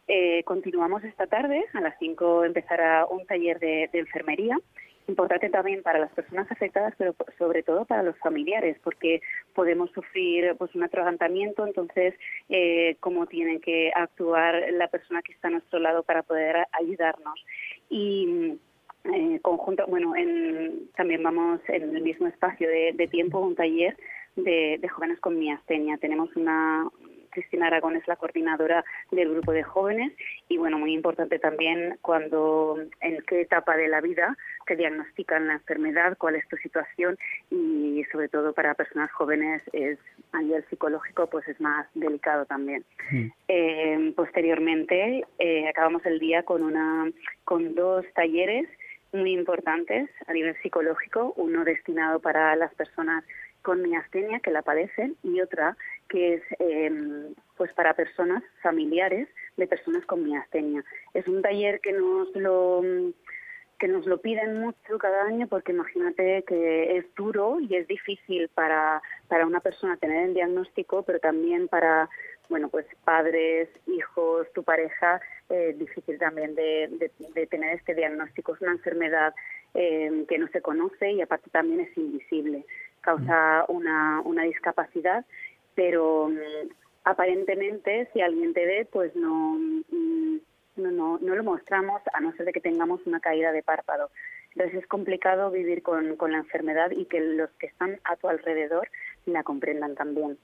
[0.08, 4.56] Eh, continuamos esta tarde, a las 5 empezará un taller de enfermería
[5.08, 9.20] importante también para las personas afectadas, pero sobre todo para los familiares, porque
[9.54, 12.14] podemos sufrir pues un atragantamiento, entonces
[12.48, 17.44] eh, cómo tiene que actuar la persona que está a nuestro lado para poder ayudarnos.
[17.88, 18.58] Y
[19.14, 23.96] eh, conjunto, bueno, en, también vamos en el mismo espacio de, de tiempo un taller
[24.34, 25.96] de, de jóvenes con miastenia.
[25.98, 26.88] Tenemos una,
[27.36, 30.10] Cristina Aragón es la coordinadora del grupo de jóvenes
[30.48, 34.34] y bueno, muy importante también cuando en qué etapa de la vida
[34.66, 37.18] te diagnostican la enfermedad, cuál es tu situación
[37.50, 39.98] y sobre todo para personas jóvenes es
[40.32, 42.84] a nivel psicológico pues es más delicado también.
[43.10, 43.26] Mm.
[43.48, 47.12] Eh, posteriormente eh, acabamos el día con una
[47.44, 48.66] con dos talleres
[49.12, 53.24] muy importantes a nivel psicológico, uno destinado para las personas
[53.66, 55.76] con miastenia que la padecen y otra
[56.08, 60.84] que es em, pues para personas familiares de personas con miastenia.
[61.14, 62.82] Es un taller que nos lo
[63.78, 68.48] que nos lo piden mucho cada año porque imagínate que es duro y es difícil
[68.48, 72.08] para, para una persona tener el diagnóstico, pero también para,
[72.48, 77.10] bueno, pues padres, hijos, tu pareja, eh, difícil también de,
[77.50, 78.54] tener este diagnóstico.
[78.54, 79.34] Es una enfermedad
[79.74, 82.64] eh, que no se conoce y aparte también es invisible.
[83.02, 85.24] Causa una, una discapacidad,
[85.76, 86.68] pero mm,
[87.04, 90.36] aparentemente si alguien te ve, pues no, mm,
[90.76, 94.10] no, no, no lo mostramos a no ser de que tengamos una caída de párpado.
[94.54, 98.28] Entonces es complicado vivir con, con la enfermedad y que los que están a tu
[98.28, 98.88] alrededor
[99.26, 100.38] la comprendan también.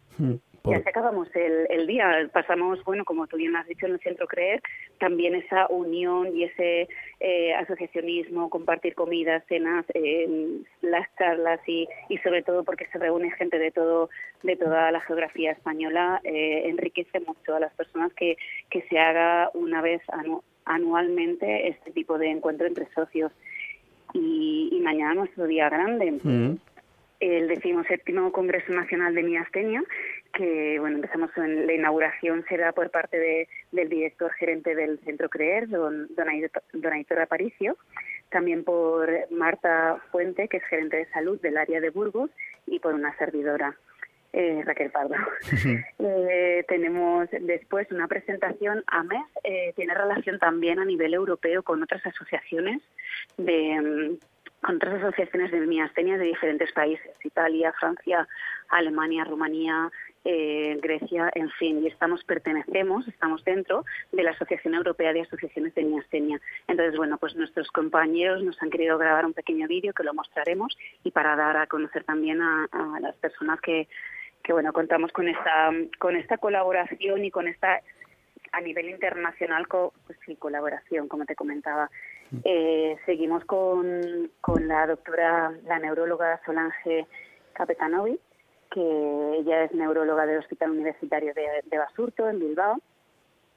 [0.65, 3.93] Hmm, ya se acabamos el, el, día, pasamos, bueno, como tú bien has dicho en
[3.93, 4.63] el Centro Creer,
[4.99, 6.89] también esa unión y ese
[7.21, 13.31] eh, asociacionismo, compartir comidas, cenas, eh, las charlas y, y sobre todo porque se reúne
[13.33, 14.11] gente de todo
[14.43, 18.37] de toda la geografía española, eh, enriquece mucho a las personas que,
[18.71, 20.03] que se haga una vez
[20.65, 23.33] anualmente este tipo de encuentro entre socios.
[24.15, 26.13] Y, y mañana nuestro día grande.
[26.23, 26.57] Hmm
[27.23, 29.83] el decimoséptimo Congreso Nacional de Miastenia,
[30.33, 35.29] que bueno empezamos en la inauguración será por parte de, del director gerente del Centro
[35.29, 37.77] Creer, don, don Aitor Aparicio,
[38.31, 42.31] también por Marta Fuente, que es gerente de salud del área de Burgos,
[42.67, 43.77] y por una servidora.
[44.35, 45.15] Eh, Raquel Pardo.
[45.99, 51.83] eh, tenemos después una presentación a mes, eh, tiene relación también a nivel europeo con
[51.83, 52.81] otras asociaciones
[53.37, 54.17] de,
[54.63, 58.27] con otras asociaciones de miastenia de diferentes países, Italia, Francia,
[58.71, 59.91] Alemania, Rumanía,
[60.25, 65.75] eh, Grecia, en fin, y estamos, pertenecemos, estamos dentro de la Asociación Europea de Asociaciones
[65.75, 66.41] de Miastenia.
[66.69, 70.77] Entonces, bueno, pues nuestros compañeros nos han querido grabar un pequeño vídeo que lo mostraremos
[71.03, 72.69] y para dar a conocer también a,
[73.01, 73.89] las personas que,
[74.43, 77.81] que, bueno, contamos con esta, con esta colaboración y con esta
[78.53, 81.91] a nivel internacional pues sí, colaboración, como te comentaba.
[82.45, 87.07] Eh, seguimos con, con la doctora, la neuróloga Solange
[87.55, 88.19] Capetanovi,
[88.73, 92.81] que ella es neuróloga del Hospital Universitario de, Basurto, en Bilbao,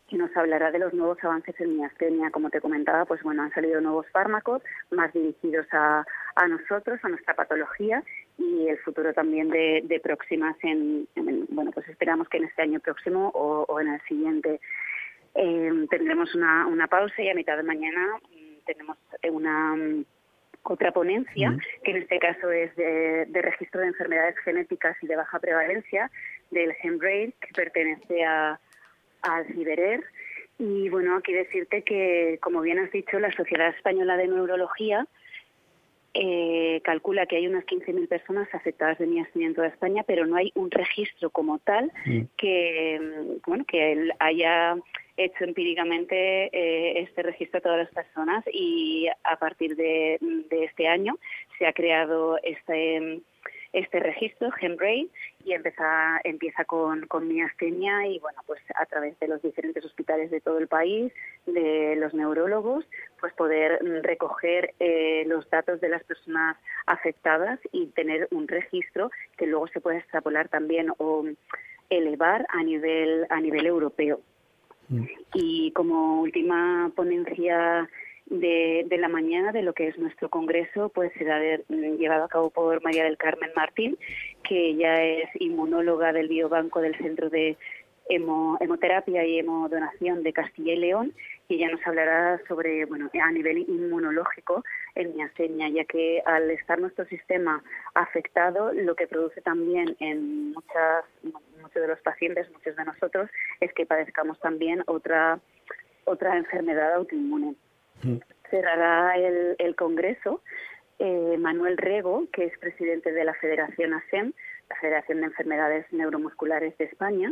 [0.09, 2.29] y nos hablará de los nuevos avances en miastenia.
[2.29, 7.09] Como te comentaba, pues bueno, han salido nuevos fármacos más dirigidos a, a nosotros, a
[7.09, 8.03] nuestra patología
[8.37, 11.07] y el futuro también de, de próximas en,
[11.49, 14.59] bueno, pues esperamos que en este año próximo o, en el siguiente.
[15.33, 18.19] Eh, tendremos una, una pausa y a mitad de mañana
[18.65, 18.97] tenemos
[19.31, 20.05] una mm,
[20.65, 25.39] otra ponencia, que en este caso es de, registro de enfermedades genéticas y de baja
[25.39, 26.11] prevalencia,
[26.51, 28.59] del GenBrain, que pertenece a,
[29.21, 30.03] al CIBERER.
[30.57, 35.07] Y bueno, aquí decirte que, como bien has dicho, la Sociedad Española de Neurología
[36.17, 40.37] eh, calcula que hay unas 15.000 personas afectadas de miastenia en toda España, pero no
[40.37, 41.91] hay un registro como tal
[42.37, 44.77] que, mm, bueno, que haya
[45.17, 48.45] hecho empíricamente eh, este registro a todas las personas.
[48.53, 50.17] Y a partir de,
[50.49, 51.17] este año
[51.57, 53.19] se ha creado este
[53.73, 55.09] este registro, GenBrain,
[55.45, 60.31] y empieza, empieza con, con miastenia y, bueno, pues a través de los diferentes hospitales
[60.31, 61.13] de todo el país,
[61.45, 62.83] de los neurólogos,
[63.19, 69.45] pues poder recoger eh, los datos de las personas afectadas y tener un registro que
[69.45, 71.23] luego se pueda extrapolar también o
[71.91, 74.21] elevar a nivel, a nivel europeo.
[75.33, 77.89] Y como última ponencia
[78.27, 82.49] de, de, la mañana de lo que es nuestro congreso, pues será llevado a cabo
[82.49, 83.97] por María del Carmen Martín,
[84.47, 87.57] que ella es inmunóloga del Biobanco del Centro de
[88.07, 91.13] Hemoterapia y Hemodonación de Castilla y León
[91.47, 94.63] y ella nos hablará sobre, bueno, a nivel inmunológico
[94.95, 101.05] en miastenia, ya que al estar nuestro sistema afectado, lo que produce también en muchas,
[101.61, 103.29] muchos de los pacientes, muchos de nosotros,
[103.59, 105.39] es que padezcamos también otra,
[106.05, 107.55] otra enfermedad autoinmune.
[108.03, 108.17] Mm.
[108.49, 110.41] Cerrará el, el Congreso
[110.99, 114.33] eh, Manuel Rego, que es presidente de la Federación ASEM,
[114.69, 117.31] la Federación de Enfermedades Neuromusculares de España,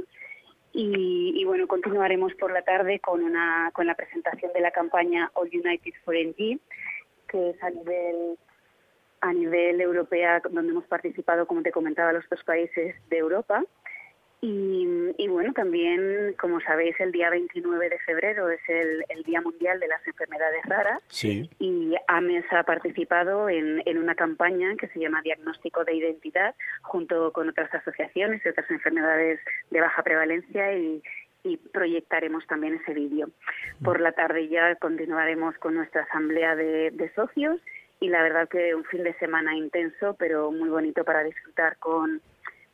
[0.75, 5.49] y, bueno, continuaremos por la tarde con, una, con la presentación de la campaña All
[5.53, 6.59] United for NG,
[7.27, 8.39] que es a nivel,
[9.21, 13.63] a nivel europea, donde hemos participado, como te comentaba, los dos países de Europa.
[14.45, 19.87] Y, bueno, también, como sabéis, el día 29 de febrero es el, Día Mundial de
[19.87, 21.01] las Enfermedades Raras.
[21.07, 21.49] Sí.
[21.59, 27.31] Y AMES ha participado en, en, una campaña que se llama Diagnóstico de Identidad, junto
[27.31, 29.39] con otras asociaciones y otras enfermedades
[29.71, 31.01] de baja prevalencia y,
[31.45, 33.29] y proyectaremos también ese vídeo.
[33.81, 37.61] Por la tarde ya continuaremos con nuestra asamblea de, de socios
[38.01, 42.21] y la verdad que un fin de semana intenso, pero muy bonito para disfrutar con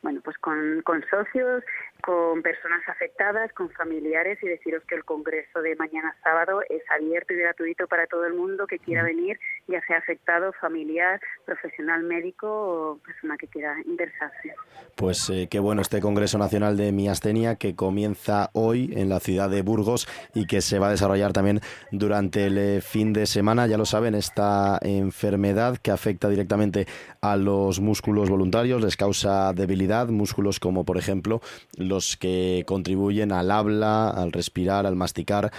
[0.01, 1.63] bueno, pues con, con socios,
[2.01, 7.33] con personas afectadas, con familiares y deciros que el congreso de mañana sábado es abierto
[7.33, 12.47] y gratuito para todo el mundo que quiera venir, ya sea afectado, familiar, profesional médico
[12.47, 14.53] o persona que quiera interesarse.
[14.95, 19.49] Pues eh, qué bueno este Congreso Nacional de Miastenia que comienza hoy en la ciudad
[19.49, 23.67] de Burgos y que se va a desarrollar también durante el eh, fin de semana.
[23.67, 26.87] Ya lo saben, esta enfermedad que afecta directamente
[27.21, 31.41] a los músculos voluntarios les causa debilidad, músculos como por ejemplo
[31.77, 35.51] los que contribuyen al habla, al respirar, al masticar,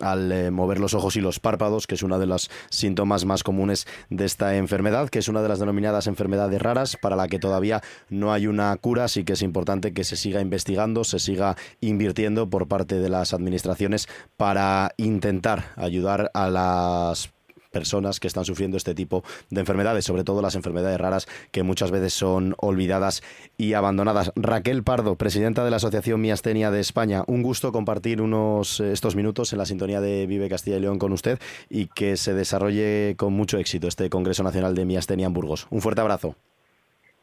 [0.00, 3.42] al eh, mover los ojos y los párpados, que es uno de los síntomas más
[3.42, 7.38] comunes de esta enfermedad, que es una de las denominadas enfermedades raras, para la que
[7.38, 11.56] todavía no hay una cura, así que es importante que se siga investigando, se siga
[11.80, 17.35] invirtiendo por parte de las administraciones para intentar ayudar a las
[17.76, 21.90] personas que están sufriendo este tipo de enfermedades, sobre todo las enfermedades raras que muchas
[21.90, 23.22] veces son olvidadas
[23.58, 24.32] y abandonadas.
[24.34, 29.14] Raquel Pardo, presidenta de la Asociación Miastenia de España, un gusto compartir unos eh, estos
[29.14, 33.14] minutos en la sintonía de Vive Castilla y León con usted y que se desarrolle
[33.18, 35.66] con mucho éxito este Congreso Nacional de Miastenia en Burgos.
[35.68, 36.34] Un fuerte abrazo.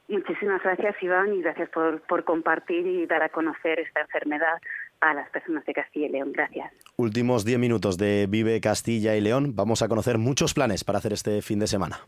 [0.08, 4.60] Muchísimas gracias, Iván, y gracias por, por compartir y dar a conocer esta enfermedad
[5.00, 6.32] a las personas de Castilla y León.
[6.34, 6.72] Gracias.
[6.96, 9.56] Últimos 10 minutos de Vive Castilla y León.
[9.56, 12.08] Vamos a conocer muchos planes para hacer este fin de semana.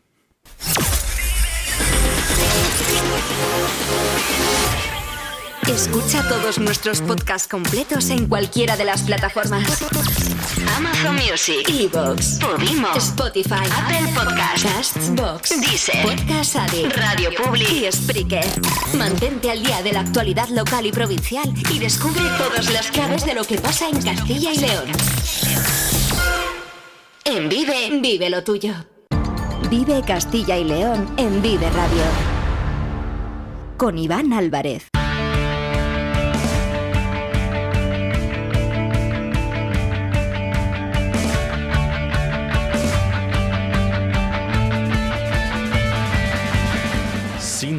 [5.68, 9.82] Escucha todos nuestros podcasts completos en cualquiera de las plataformas.
[10.76, 18.44] Amazon Music, Evox, Podimo, Spotify, Apple Podcasts, Castbox, Deezer, Podcast Addict, Radio Public y Spreaker.
[18.96, 23.34] Mantente al día de la actualidad local y provincial y descubre todas las claves de
[23.34, 24.86] lo que pasa en Castilla y León.
[27.24, 28.72] En Vive, vive lo tuyo.
[29.68, 32.04] Vive Castilla y León en Vive Radio.
[33.76, 34.86] Con Iván Álvarez.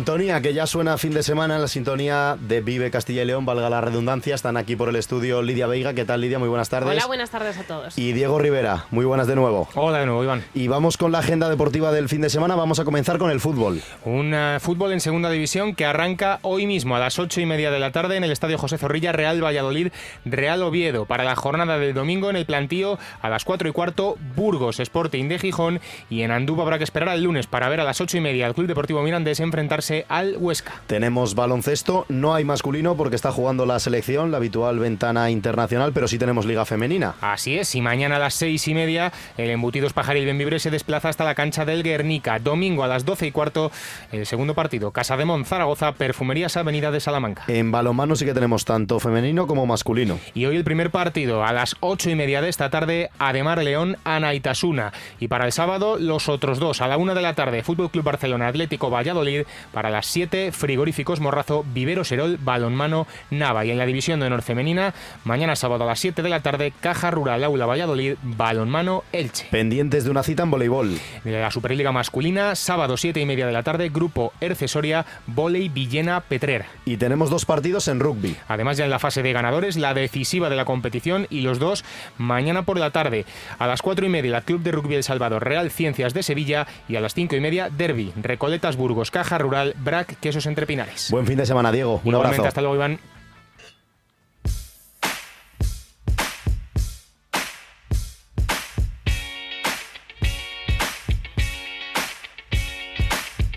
[0.08, 3.46] Sintonía que ya suena fin de semana en la sintonía de Vive Castilla y León,
[3.46, 4.36] valga la redundancia.
[4.36, 5.94] Están aquí por el estudio Lidia Veiga.
[5.94, 6.40] ¿Qué tal, Lidia?
[6.40, 6.90] Muy buenas tardes.
[6.90, 7.98] Hola, buenas tardes a todos.
[7.98, 8.86] Y Diego Rivera.
[8.90, 9.68] Muy buenas de nuevo.
[9.76, 10.46] Hola de nuevo, Iván.
[10.54, 12.56] Y vamos con la agenda deportiva del fin de semana.
[12.56, 13.82] Vamos a comenzar con el fútbol.
[14.06, 17.70] Un uh, fútbol en segunda división que arranca hoy mismo a las ocho y media
[17.70, 19.90] de la tarde en el Estadio José Zorrilla, Real Valladolid,
[20.24, 21.04] Real Oviedo.
[21.04, 25.28] Para la jornada del domingo en el plantío a las cuatro y cuarto, Burgos Sporting
[25.28, 25.82] de Gijón.
[26.10, 28.46] Y en Andúba habrá que esperar al lunes para ver a las ocho y media
[28.46, 30.82] al Club Deportivo Mirandés enfrentarse al Huesca.
[30.88, 36.08] Tenemos baloncesto, no hay masculino porque está jugando la selección, la habitual ventana internacional, pero
[36.08, 37.16] sí tenemos liga femenina.
[37.22, 41.10] Así es, y mañana a las seis y media el Embutidos Pajaril Benvibre se desplaza
[41.10, 42.40] hasta la cancha del Guernica.
[42.40, 43.72] Domingo a las doce y cuarto,
[44.12, 47.44] el segundo partido, Casa de Mon, Zaragoza, Perfumerías Avenida de Salamanca.
[47.48, 50.20] En balonmano sí que tenemos tanto femenino como masculino.
[50.34, 53.98] Y hoy el primer partido a las ocho y media de esta tarde, Ademar León,
[54.04, 54.94] Anaitasuna.
[55.20, 58.04] Y para el sábado, los otros dos, a la una de la tarde, Fútbol Club
[58.04, 59.44] Barcelona Atlético Valladolid,
[59.78, 63.64] para las siete, Frigoríficos Morrazo, Vivero Serol, Balonmano, Nava.
[63.64, 66.74] Y en la división de honor femenina, mañana sábado a las 7 de la tarde,
[66.82, 69.46] Caja Rural Aula Valladolid, Balonmano Elche.
[69.52, 70.98] Pendientes de una cita en voleibol.
[71.26, 76.66] La Superliga masculina, sábado 7 y media de la tarde, Grupo Ercesoria, Voley Villena Petrer.
[76.86, 78.36] Y tenemos dos partidos en rugby.
[78.48, 81.86] Además ya en la fase de ganadores, la decisiva de la competición y los dos
[82.18, 83.28] mañana por la tarde.
[83.60, 86.66] A las 4 y media, la Club de Rugby El Salvador, Real Ciencias de Sevilla
[86.90, 91.10] y a las 5 y media, Derby, Recoletas Burgos, Caja Rural, Brac, Quesos entre Pinares.
[91.12, 92.02] Buen fin de semana, Diego.
[92.04, 92.48] Un Igualmente, abrazo.
[92.48, 93.00] hasta luego, Iván.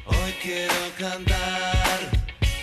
[0.06, 2.00] Hoy quiero cantar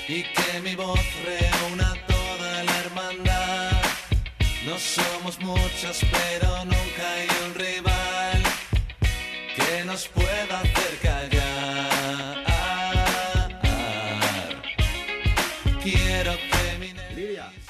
[0.07, 3.81] y que mi voz reúna toda la hermandad.
[4.65, 8.43] No somos muchos, pero nunca hay un rival
[9.55, 11.46] que nos pueda hacer callar.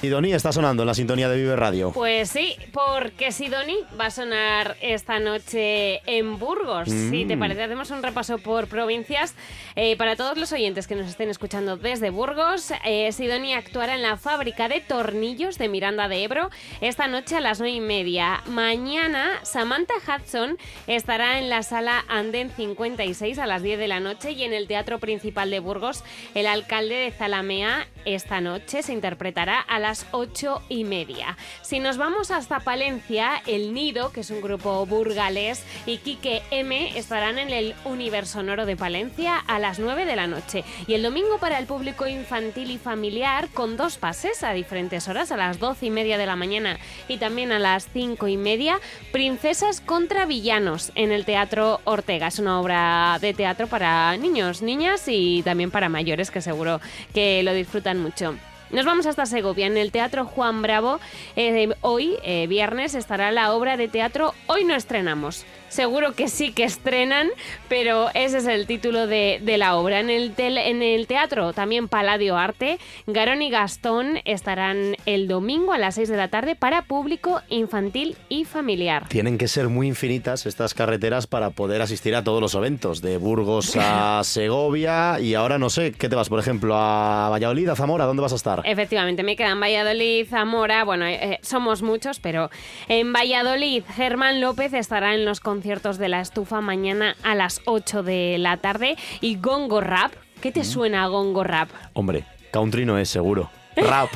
[0.00, 1.90] Idoni está sonando en la sintonía de Vive Radio.
[1.92, 6.88] Pues sí, porque Sidoni va a sonar esta noche en Burgos.
[6.88, 7.40] Si te Mm.
[7.40, 9.34] parece, hacemos un repaso por provincias.
[9.74, 14.02] Eh, para todos los oyentes que nos estén escuchando desde Burgos, eh, Sidoni actuará en
[14.02, 16.48] la fábrica de tornillos de Miranda de Ebro
[16.80, 18.42] esta noche a las 9 y media.
[18.46, 24.30] Mañana, Samantha Hudson estará en la sala Anden 56 a las 10 de la noche
[24.30, 26.04] y en el Teatro Principal de Burgos,
[26.36, 31.36] el alcalde de Zalamea, esta noche, se interpretará a las ocho y media.
[31.62, 36.96] Si nos vamos hasta Palencia, El Nido, que es un grupo burgalés, y Quique M
[36.96, 40.62] estarán en el Universo Sonoro de Palencia a las 9 de la noche.
[40.86, 45.32] Y el domingo para el público infantil y familiar con dos pases a diferentes horas,
[45.32, 46.78] a las 12 y media de la mañana
[47.08, 48.80] y también a las 5 y media,
[49.12, 52.28] Princesas contra Villanos en el Teatro Ortega.
[52.28, 56.80] Es una obra de teatro para niños, niñas y también para mayores que seguro
[57.12, 58.34] que lo disfrutan mucho.
[58.70, 59.66] Nos vamos hasta Segovia.
[59.66, 61.00] En el Teatro Juan Bravo,
[61.36, 65.46] eh, hoy, eh, viernes, estará la obra de teatro Hoy no estrenamos.
[65.68, 67.28] Seguro que sí que estrenan,
[67.68, 70.00] pero ese es el título de, de la obra.
[70.00, 75.72] En el, tel- en el teatro también Paladio Arte, Garón y Gastón estarán el domingo
[75.74, 79.06] a las 6 de la tarde para público infantil y familiar.
[79.08, 83.18] Tienen que ser muy infinitas estas carreteras para poder asistir a todos los eventos, de
[83.18, 87.76] Burgos a Segovia y ahora no sé, ¿qué te vas, por ejemplo, a Valladolid, a
[87.76, 88.06] Zamora?
[88.06, 88.62] ¿Dónde vas a estar?
[88.64, 92.50] Efectivamente, me quedan Valladolid, Zamora, bueno, eh, eh, somos muchos, pero
[92.88, 98.02] en Valladolid Germán López estará en los conciertos de la estufa mañana a las 8
[98.02, 101.68] de la tarde y Gongo Rap, ¿qué te suena a Gongo Rap?
[101.94, 103.50] Hombre, country no es seguro.
[103.76, 104.08] Rap.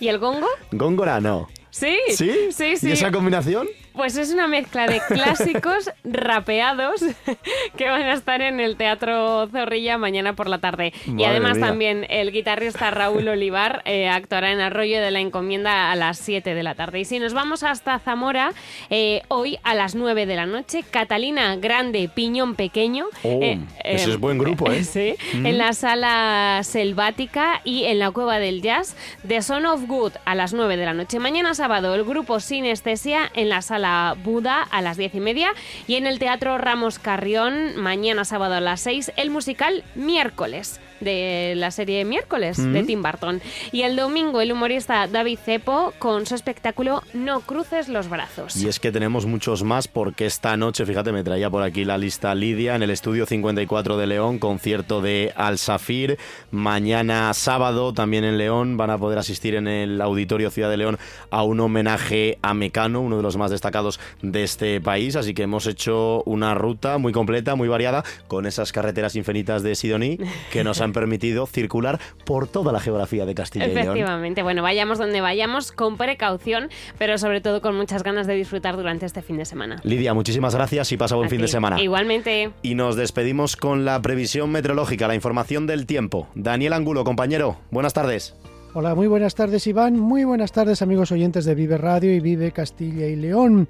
[0.00, 0.46] ¿Y el Gongo?
[0.72, 1.48] Góngora no.
[1.70, 2.50] Sí, ¿Sí?
[2.50, 2.88] sí, sí.
[2.88, 3.66] ¿Y esa combinación?
[3.94, 7.00] Pues es una mezcla de clásicos rapeados
[7.76, 10.92] que van a estar en el Teatro Zorrilla mañana por la tarde.
[11.06, 11.66] y además mía.
[11.68, 16.54] también el guitarrista Raúl Olivar eh, actuará en Arroyo de la Encomienda a las 7
[16.54, 17.00] de la tarde.
[17.00, 18.52] Y si nos vamos hasta Zamora,
[18.90, 23.06] eh, hoy a las 9 de la noche, Catalina Grande, Piñón Pequeño.
[23.22, 23.40] Oh,
[23.84, 24.82] ese es buen grupo, ¿eh?
[24.94, 25.46] Sí, Mm.
[25.46, 30.34] en la sala selvática y en la cueva del jazz, The Son of Good a
[30.34, 31.18] las 9 de la noche.
[31.18, 33.83] Mañana sábado, el grupo Sinestesia en la sala
[34.22, 35.50] Buda a las 10 y media
[35.86, 41.52] y en el Teatro Ramos Carrión, mañana sábado a las 6, el musical Miércoles de
[41.56, 42.86] la serie Miércoles de Mm.
[42.86, 43.42] Tim Burton.
[43.72, 48.56] Y el domingo, el humorista David Cepo con su espectáculo No cruces los brazos.
[48.56, 51.98] Y es que tenemos muchos más porque esta noche, fíjate, me traía por aquí la
[51.98, 56.16] lista Lidia en el estudio 54 de León, concierto de Al Safir.
[56.50, 60.98] Mañana sábado también en León van a poder asistir en el Auditorio Ciudad de León
[61.30, 63.73] a un homenaje a Mecano, uno de los más destacados
[64.22, 65.16] de este país.
[65.16, 69.74] Así que hemos hecho una ruta muy completa, muy variada, con esas carreteras infinitas de
[69.74, 70.18] Sidoní
[70.52, 73.78] que nos han permitido circular por toda la geografía de Castilla y León.
[73.88, 76.68] Efectivamente, bueno, vayamos donde vayamos con precaución,
[76.98, 79.80] pero sobre todo con muchas ganas de disfrutar durante este fin de semana.
[79.82, 81.42] Lidia, muchísimas gracias y pasa buen A fin ti.
[81.42, 81.80] de semana.
[81.80, 82.50] Igualmente.
[82.62, 86.28] Y nos despedimos con la previsión meteorológica, la información del tiempo.
[86.34, 88.34] Daniel Angulo, compañero, buenas tardes.
[88.76, 92.50] Hola, muy buenas tardes Iván, muy buenas tardes amigos oyentes de Vive Radio y Vive
[92.50, 93.68] Castilla y León.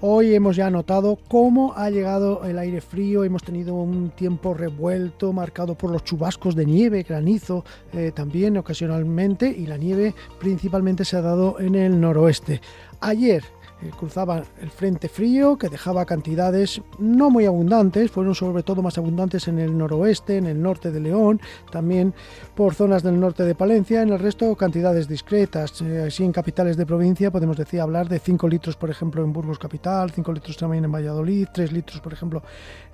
[0.00, 5.32] Hoy hemos ya notado cómo ha llegado el aire frío, hemos tenido un tiempo revuelto
[5.32, 11.16] marcado por los chubascos de nieve, granizo eh, también ocasionalmente y la nieve principalmente se
[11.16, 12.60] ha dado en el noroeste.
[13.00, 13.42] Ayer
[13.82, 18.98] eh, cruzaba el frente frío que dejaba cantidades no muy abundantes, fueron sobre todo más
[18.98, 22.14] abundantes en el noroeste, en el norte de León, también
[22.54, 25.80] por zonas del norte de Palencia, en el resto cantidades discretas.
[25.82, 29.32] Eh, así en capitales de provincia podemos decir hablar de 5 litros, por ejemplo, en
[29.32, 32.42] Burgos capital, 5 litros también en Valladolid, 3 litros, por ejemplo,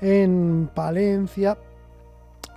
[0.00, 1.58] en Palencia.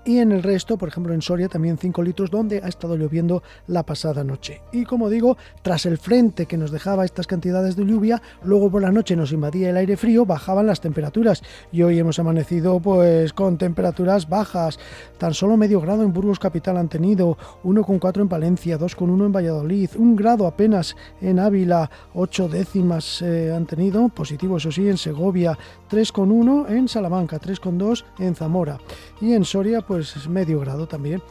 [0.04, 3.44] Y en el resto, por ejemplo en Soria, también 5 litros, donde ha estado lloviendo
[3.68, 4.62] la pasada noche.
[4.72, 8.82] Y como digo, tras el frente que nos dejaba estas cantidades de lluvia, luego por
[8.82, 11.44] la noche nos invadía el aire frío, bajaban las temperaturas.
[11.72, 14.80] Y hoy hemos amanecido pues con temperaturas bajas.
[15.20, 19.90] Tan solo medio grado en Burgos Capital han tenido, 1,4 en Palencia, 2,1 en Valladolid,
[19.98, 25.58] un grado apenas en Ávila, 8 décimas eh, han tenido, positivo eso sí, en Segovia,
[25.92, 28.80] 3,1 en Salamanca, 3,2 en Zamora.
[29.20, 31.22] Y en Soria, pues medio grado también.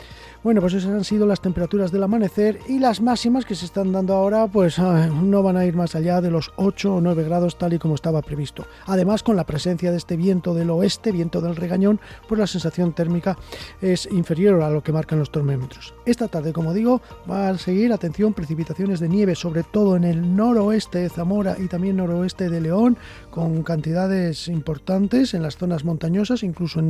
[0.42, 3.92] Bueno, pues esas han sido las temperaturas del amanecer y las máximas que se están
[3.92, 7.24] dando ahora, pues ah, no van a ir más allá de los 8 o 9
[7.24, 8.64] grados tal y como estaba previsto.
[8.86, 12.94] Además, con la presencia de este viento del oeste, viento del regañón, pues la sensación
[12.94, 13.36] térmica
[13.82, 15.92] es inferior a lo que marcan los termómetros.
[16.06, 20.36] Esta tarde, como digo, va a seguir, atención, precipitaciones de nieve, sobre todo en el
[20.36, 22.96] noroeste de Zamora y también noroeste de León,
[23.30, 26.80] con cantidades importantes en las zonas montañosas, incluso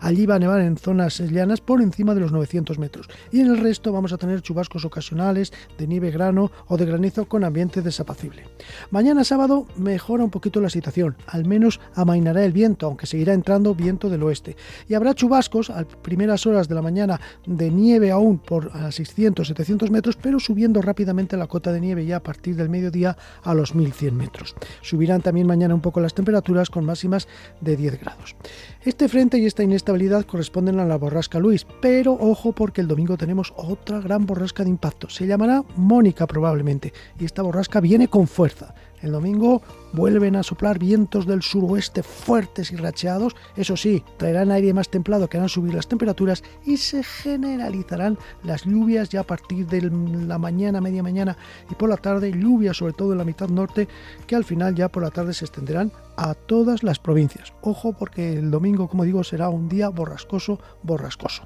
[0.00, 2.95] allí va a nevar en zonas llanas por encima de los 900 metros.
[3.32, 7.26] Y en el resto vamos a tener chubascos ocasionales de nieve grano o de granizo
[7.26, 8.44] con ambiente desapacible.
[8.90, 13.74] Mañana sábado mejora un poquito la situación, al menos amainará el viento, aunque seguirá entrando
[13.74, 14.56] viento del oeste.
[14.88, 19.90] Y habrá chubascos a primeras horas de la mañana de nieve aún por a 600-700
[19.90, 23.74] metros, pero subiendo rápidamente la cota de nieve ya a partir del mediodía a los
[23.74, 24.54] 1100 metros.
[24.82, 27.28] Subirán también mañana un poco las temperaturas con máximas
[27.60, 28.36] de 10 grados.
[28.82, 33.16] Este frente y esta inestabilidad corresponden a la borrasca Luis, pero ojo porque el domingo
[33.16, 35.10] tenemos otra gran borrasca de impacto.
[35.10, 38.76] Se llamará Mónica probablemente y esta borrasca viene con fuerza.
[39.02, 43.34] El domingo vuelven a soplar vientos del suroeste fuertes y racheados.
[43.56, 48.64] Eso sí, traerán aire más templado que harán subir las temperaturas y se generalizarán las
[48.64, 49.90] lluvias ya a partir de
[50.26, 51.36] la mañana, media mañana
[51.70, 52.32] y por la tarde.
[52.32, 53.88] Lluvias sobre todo en la mitad norte
[54.26, 57.52] que al final ya por la tarde se extenderán a todas las provincias.
[57.62, 61.44] Ojo porque el domingo, como digo, será un día borrascoso, borrascoso.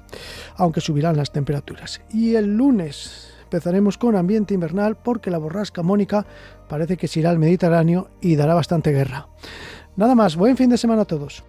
[0.55, 2.01] Aunque subirán las temperaturas.
[2.11, 6.25] Y el lunes empezaremos con ambiente invernal porque la borrasca Mónica
[6.69, 9.27] parece que se irá al Mediterráneo y dará bastante guerra.
[9.97, 11.43] Nada más, buen fin de semana a todos.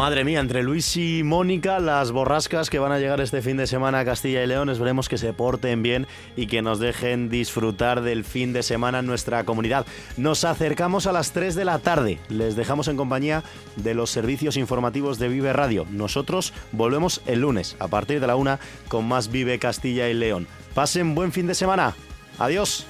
[0.00, 3.66] Madre mía, entre Luis y Mónica, las borrascas que van a llegar este fin de
[3.66, 8.00] semana a Castilla y León, esperemos que se porten bien y que nos dejen disfrutar
[8.00, 9.84] del fin de semana en nuestra comunidad.
[10.16, 13.44] Nos acercamos a las 3 de la tarde, les dejamos en compañía
[13.76, 15.86] de los servicios informativos de Vive Radio.
[15.90, 20.46] Nosotros volvemos el lunes a partir de la 1 con más Vive Castilla y León.
[20.72, 21.94] Pasen buen fin de semana.
[22.38, 22.86] Adiós.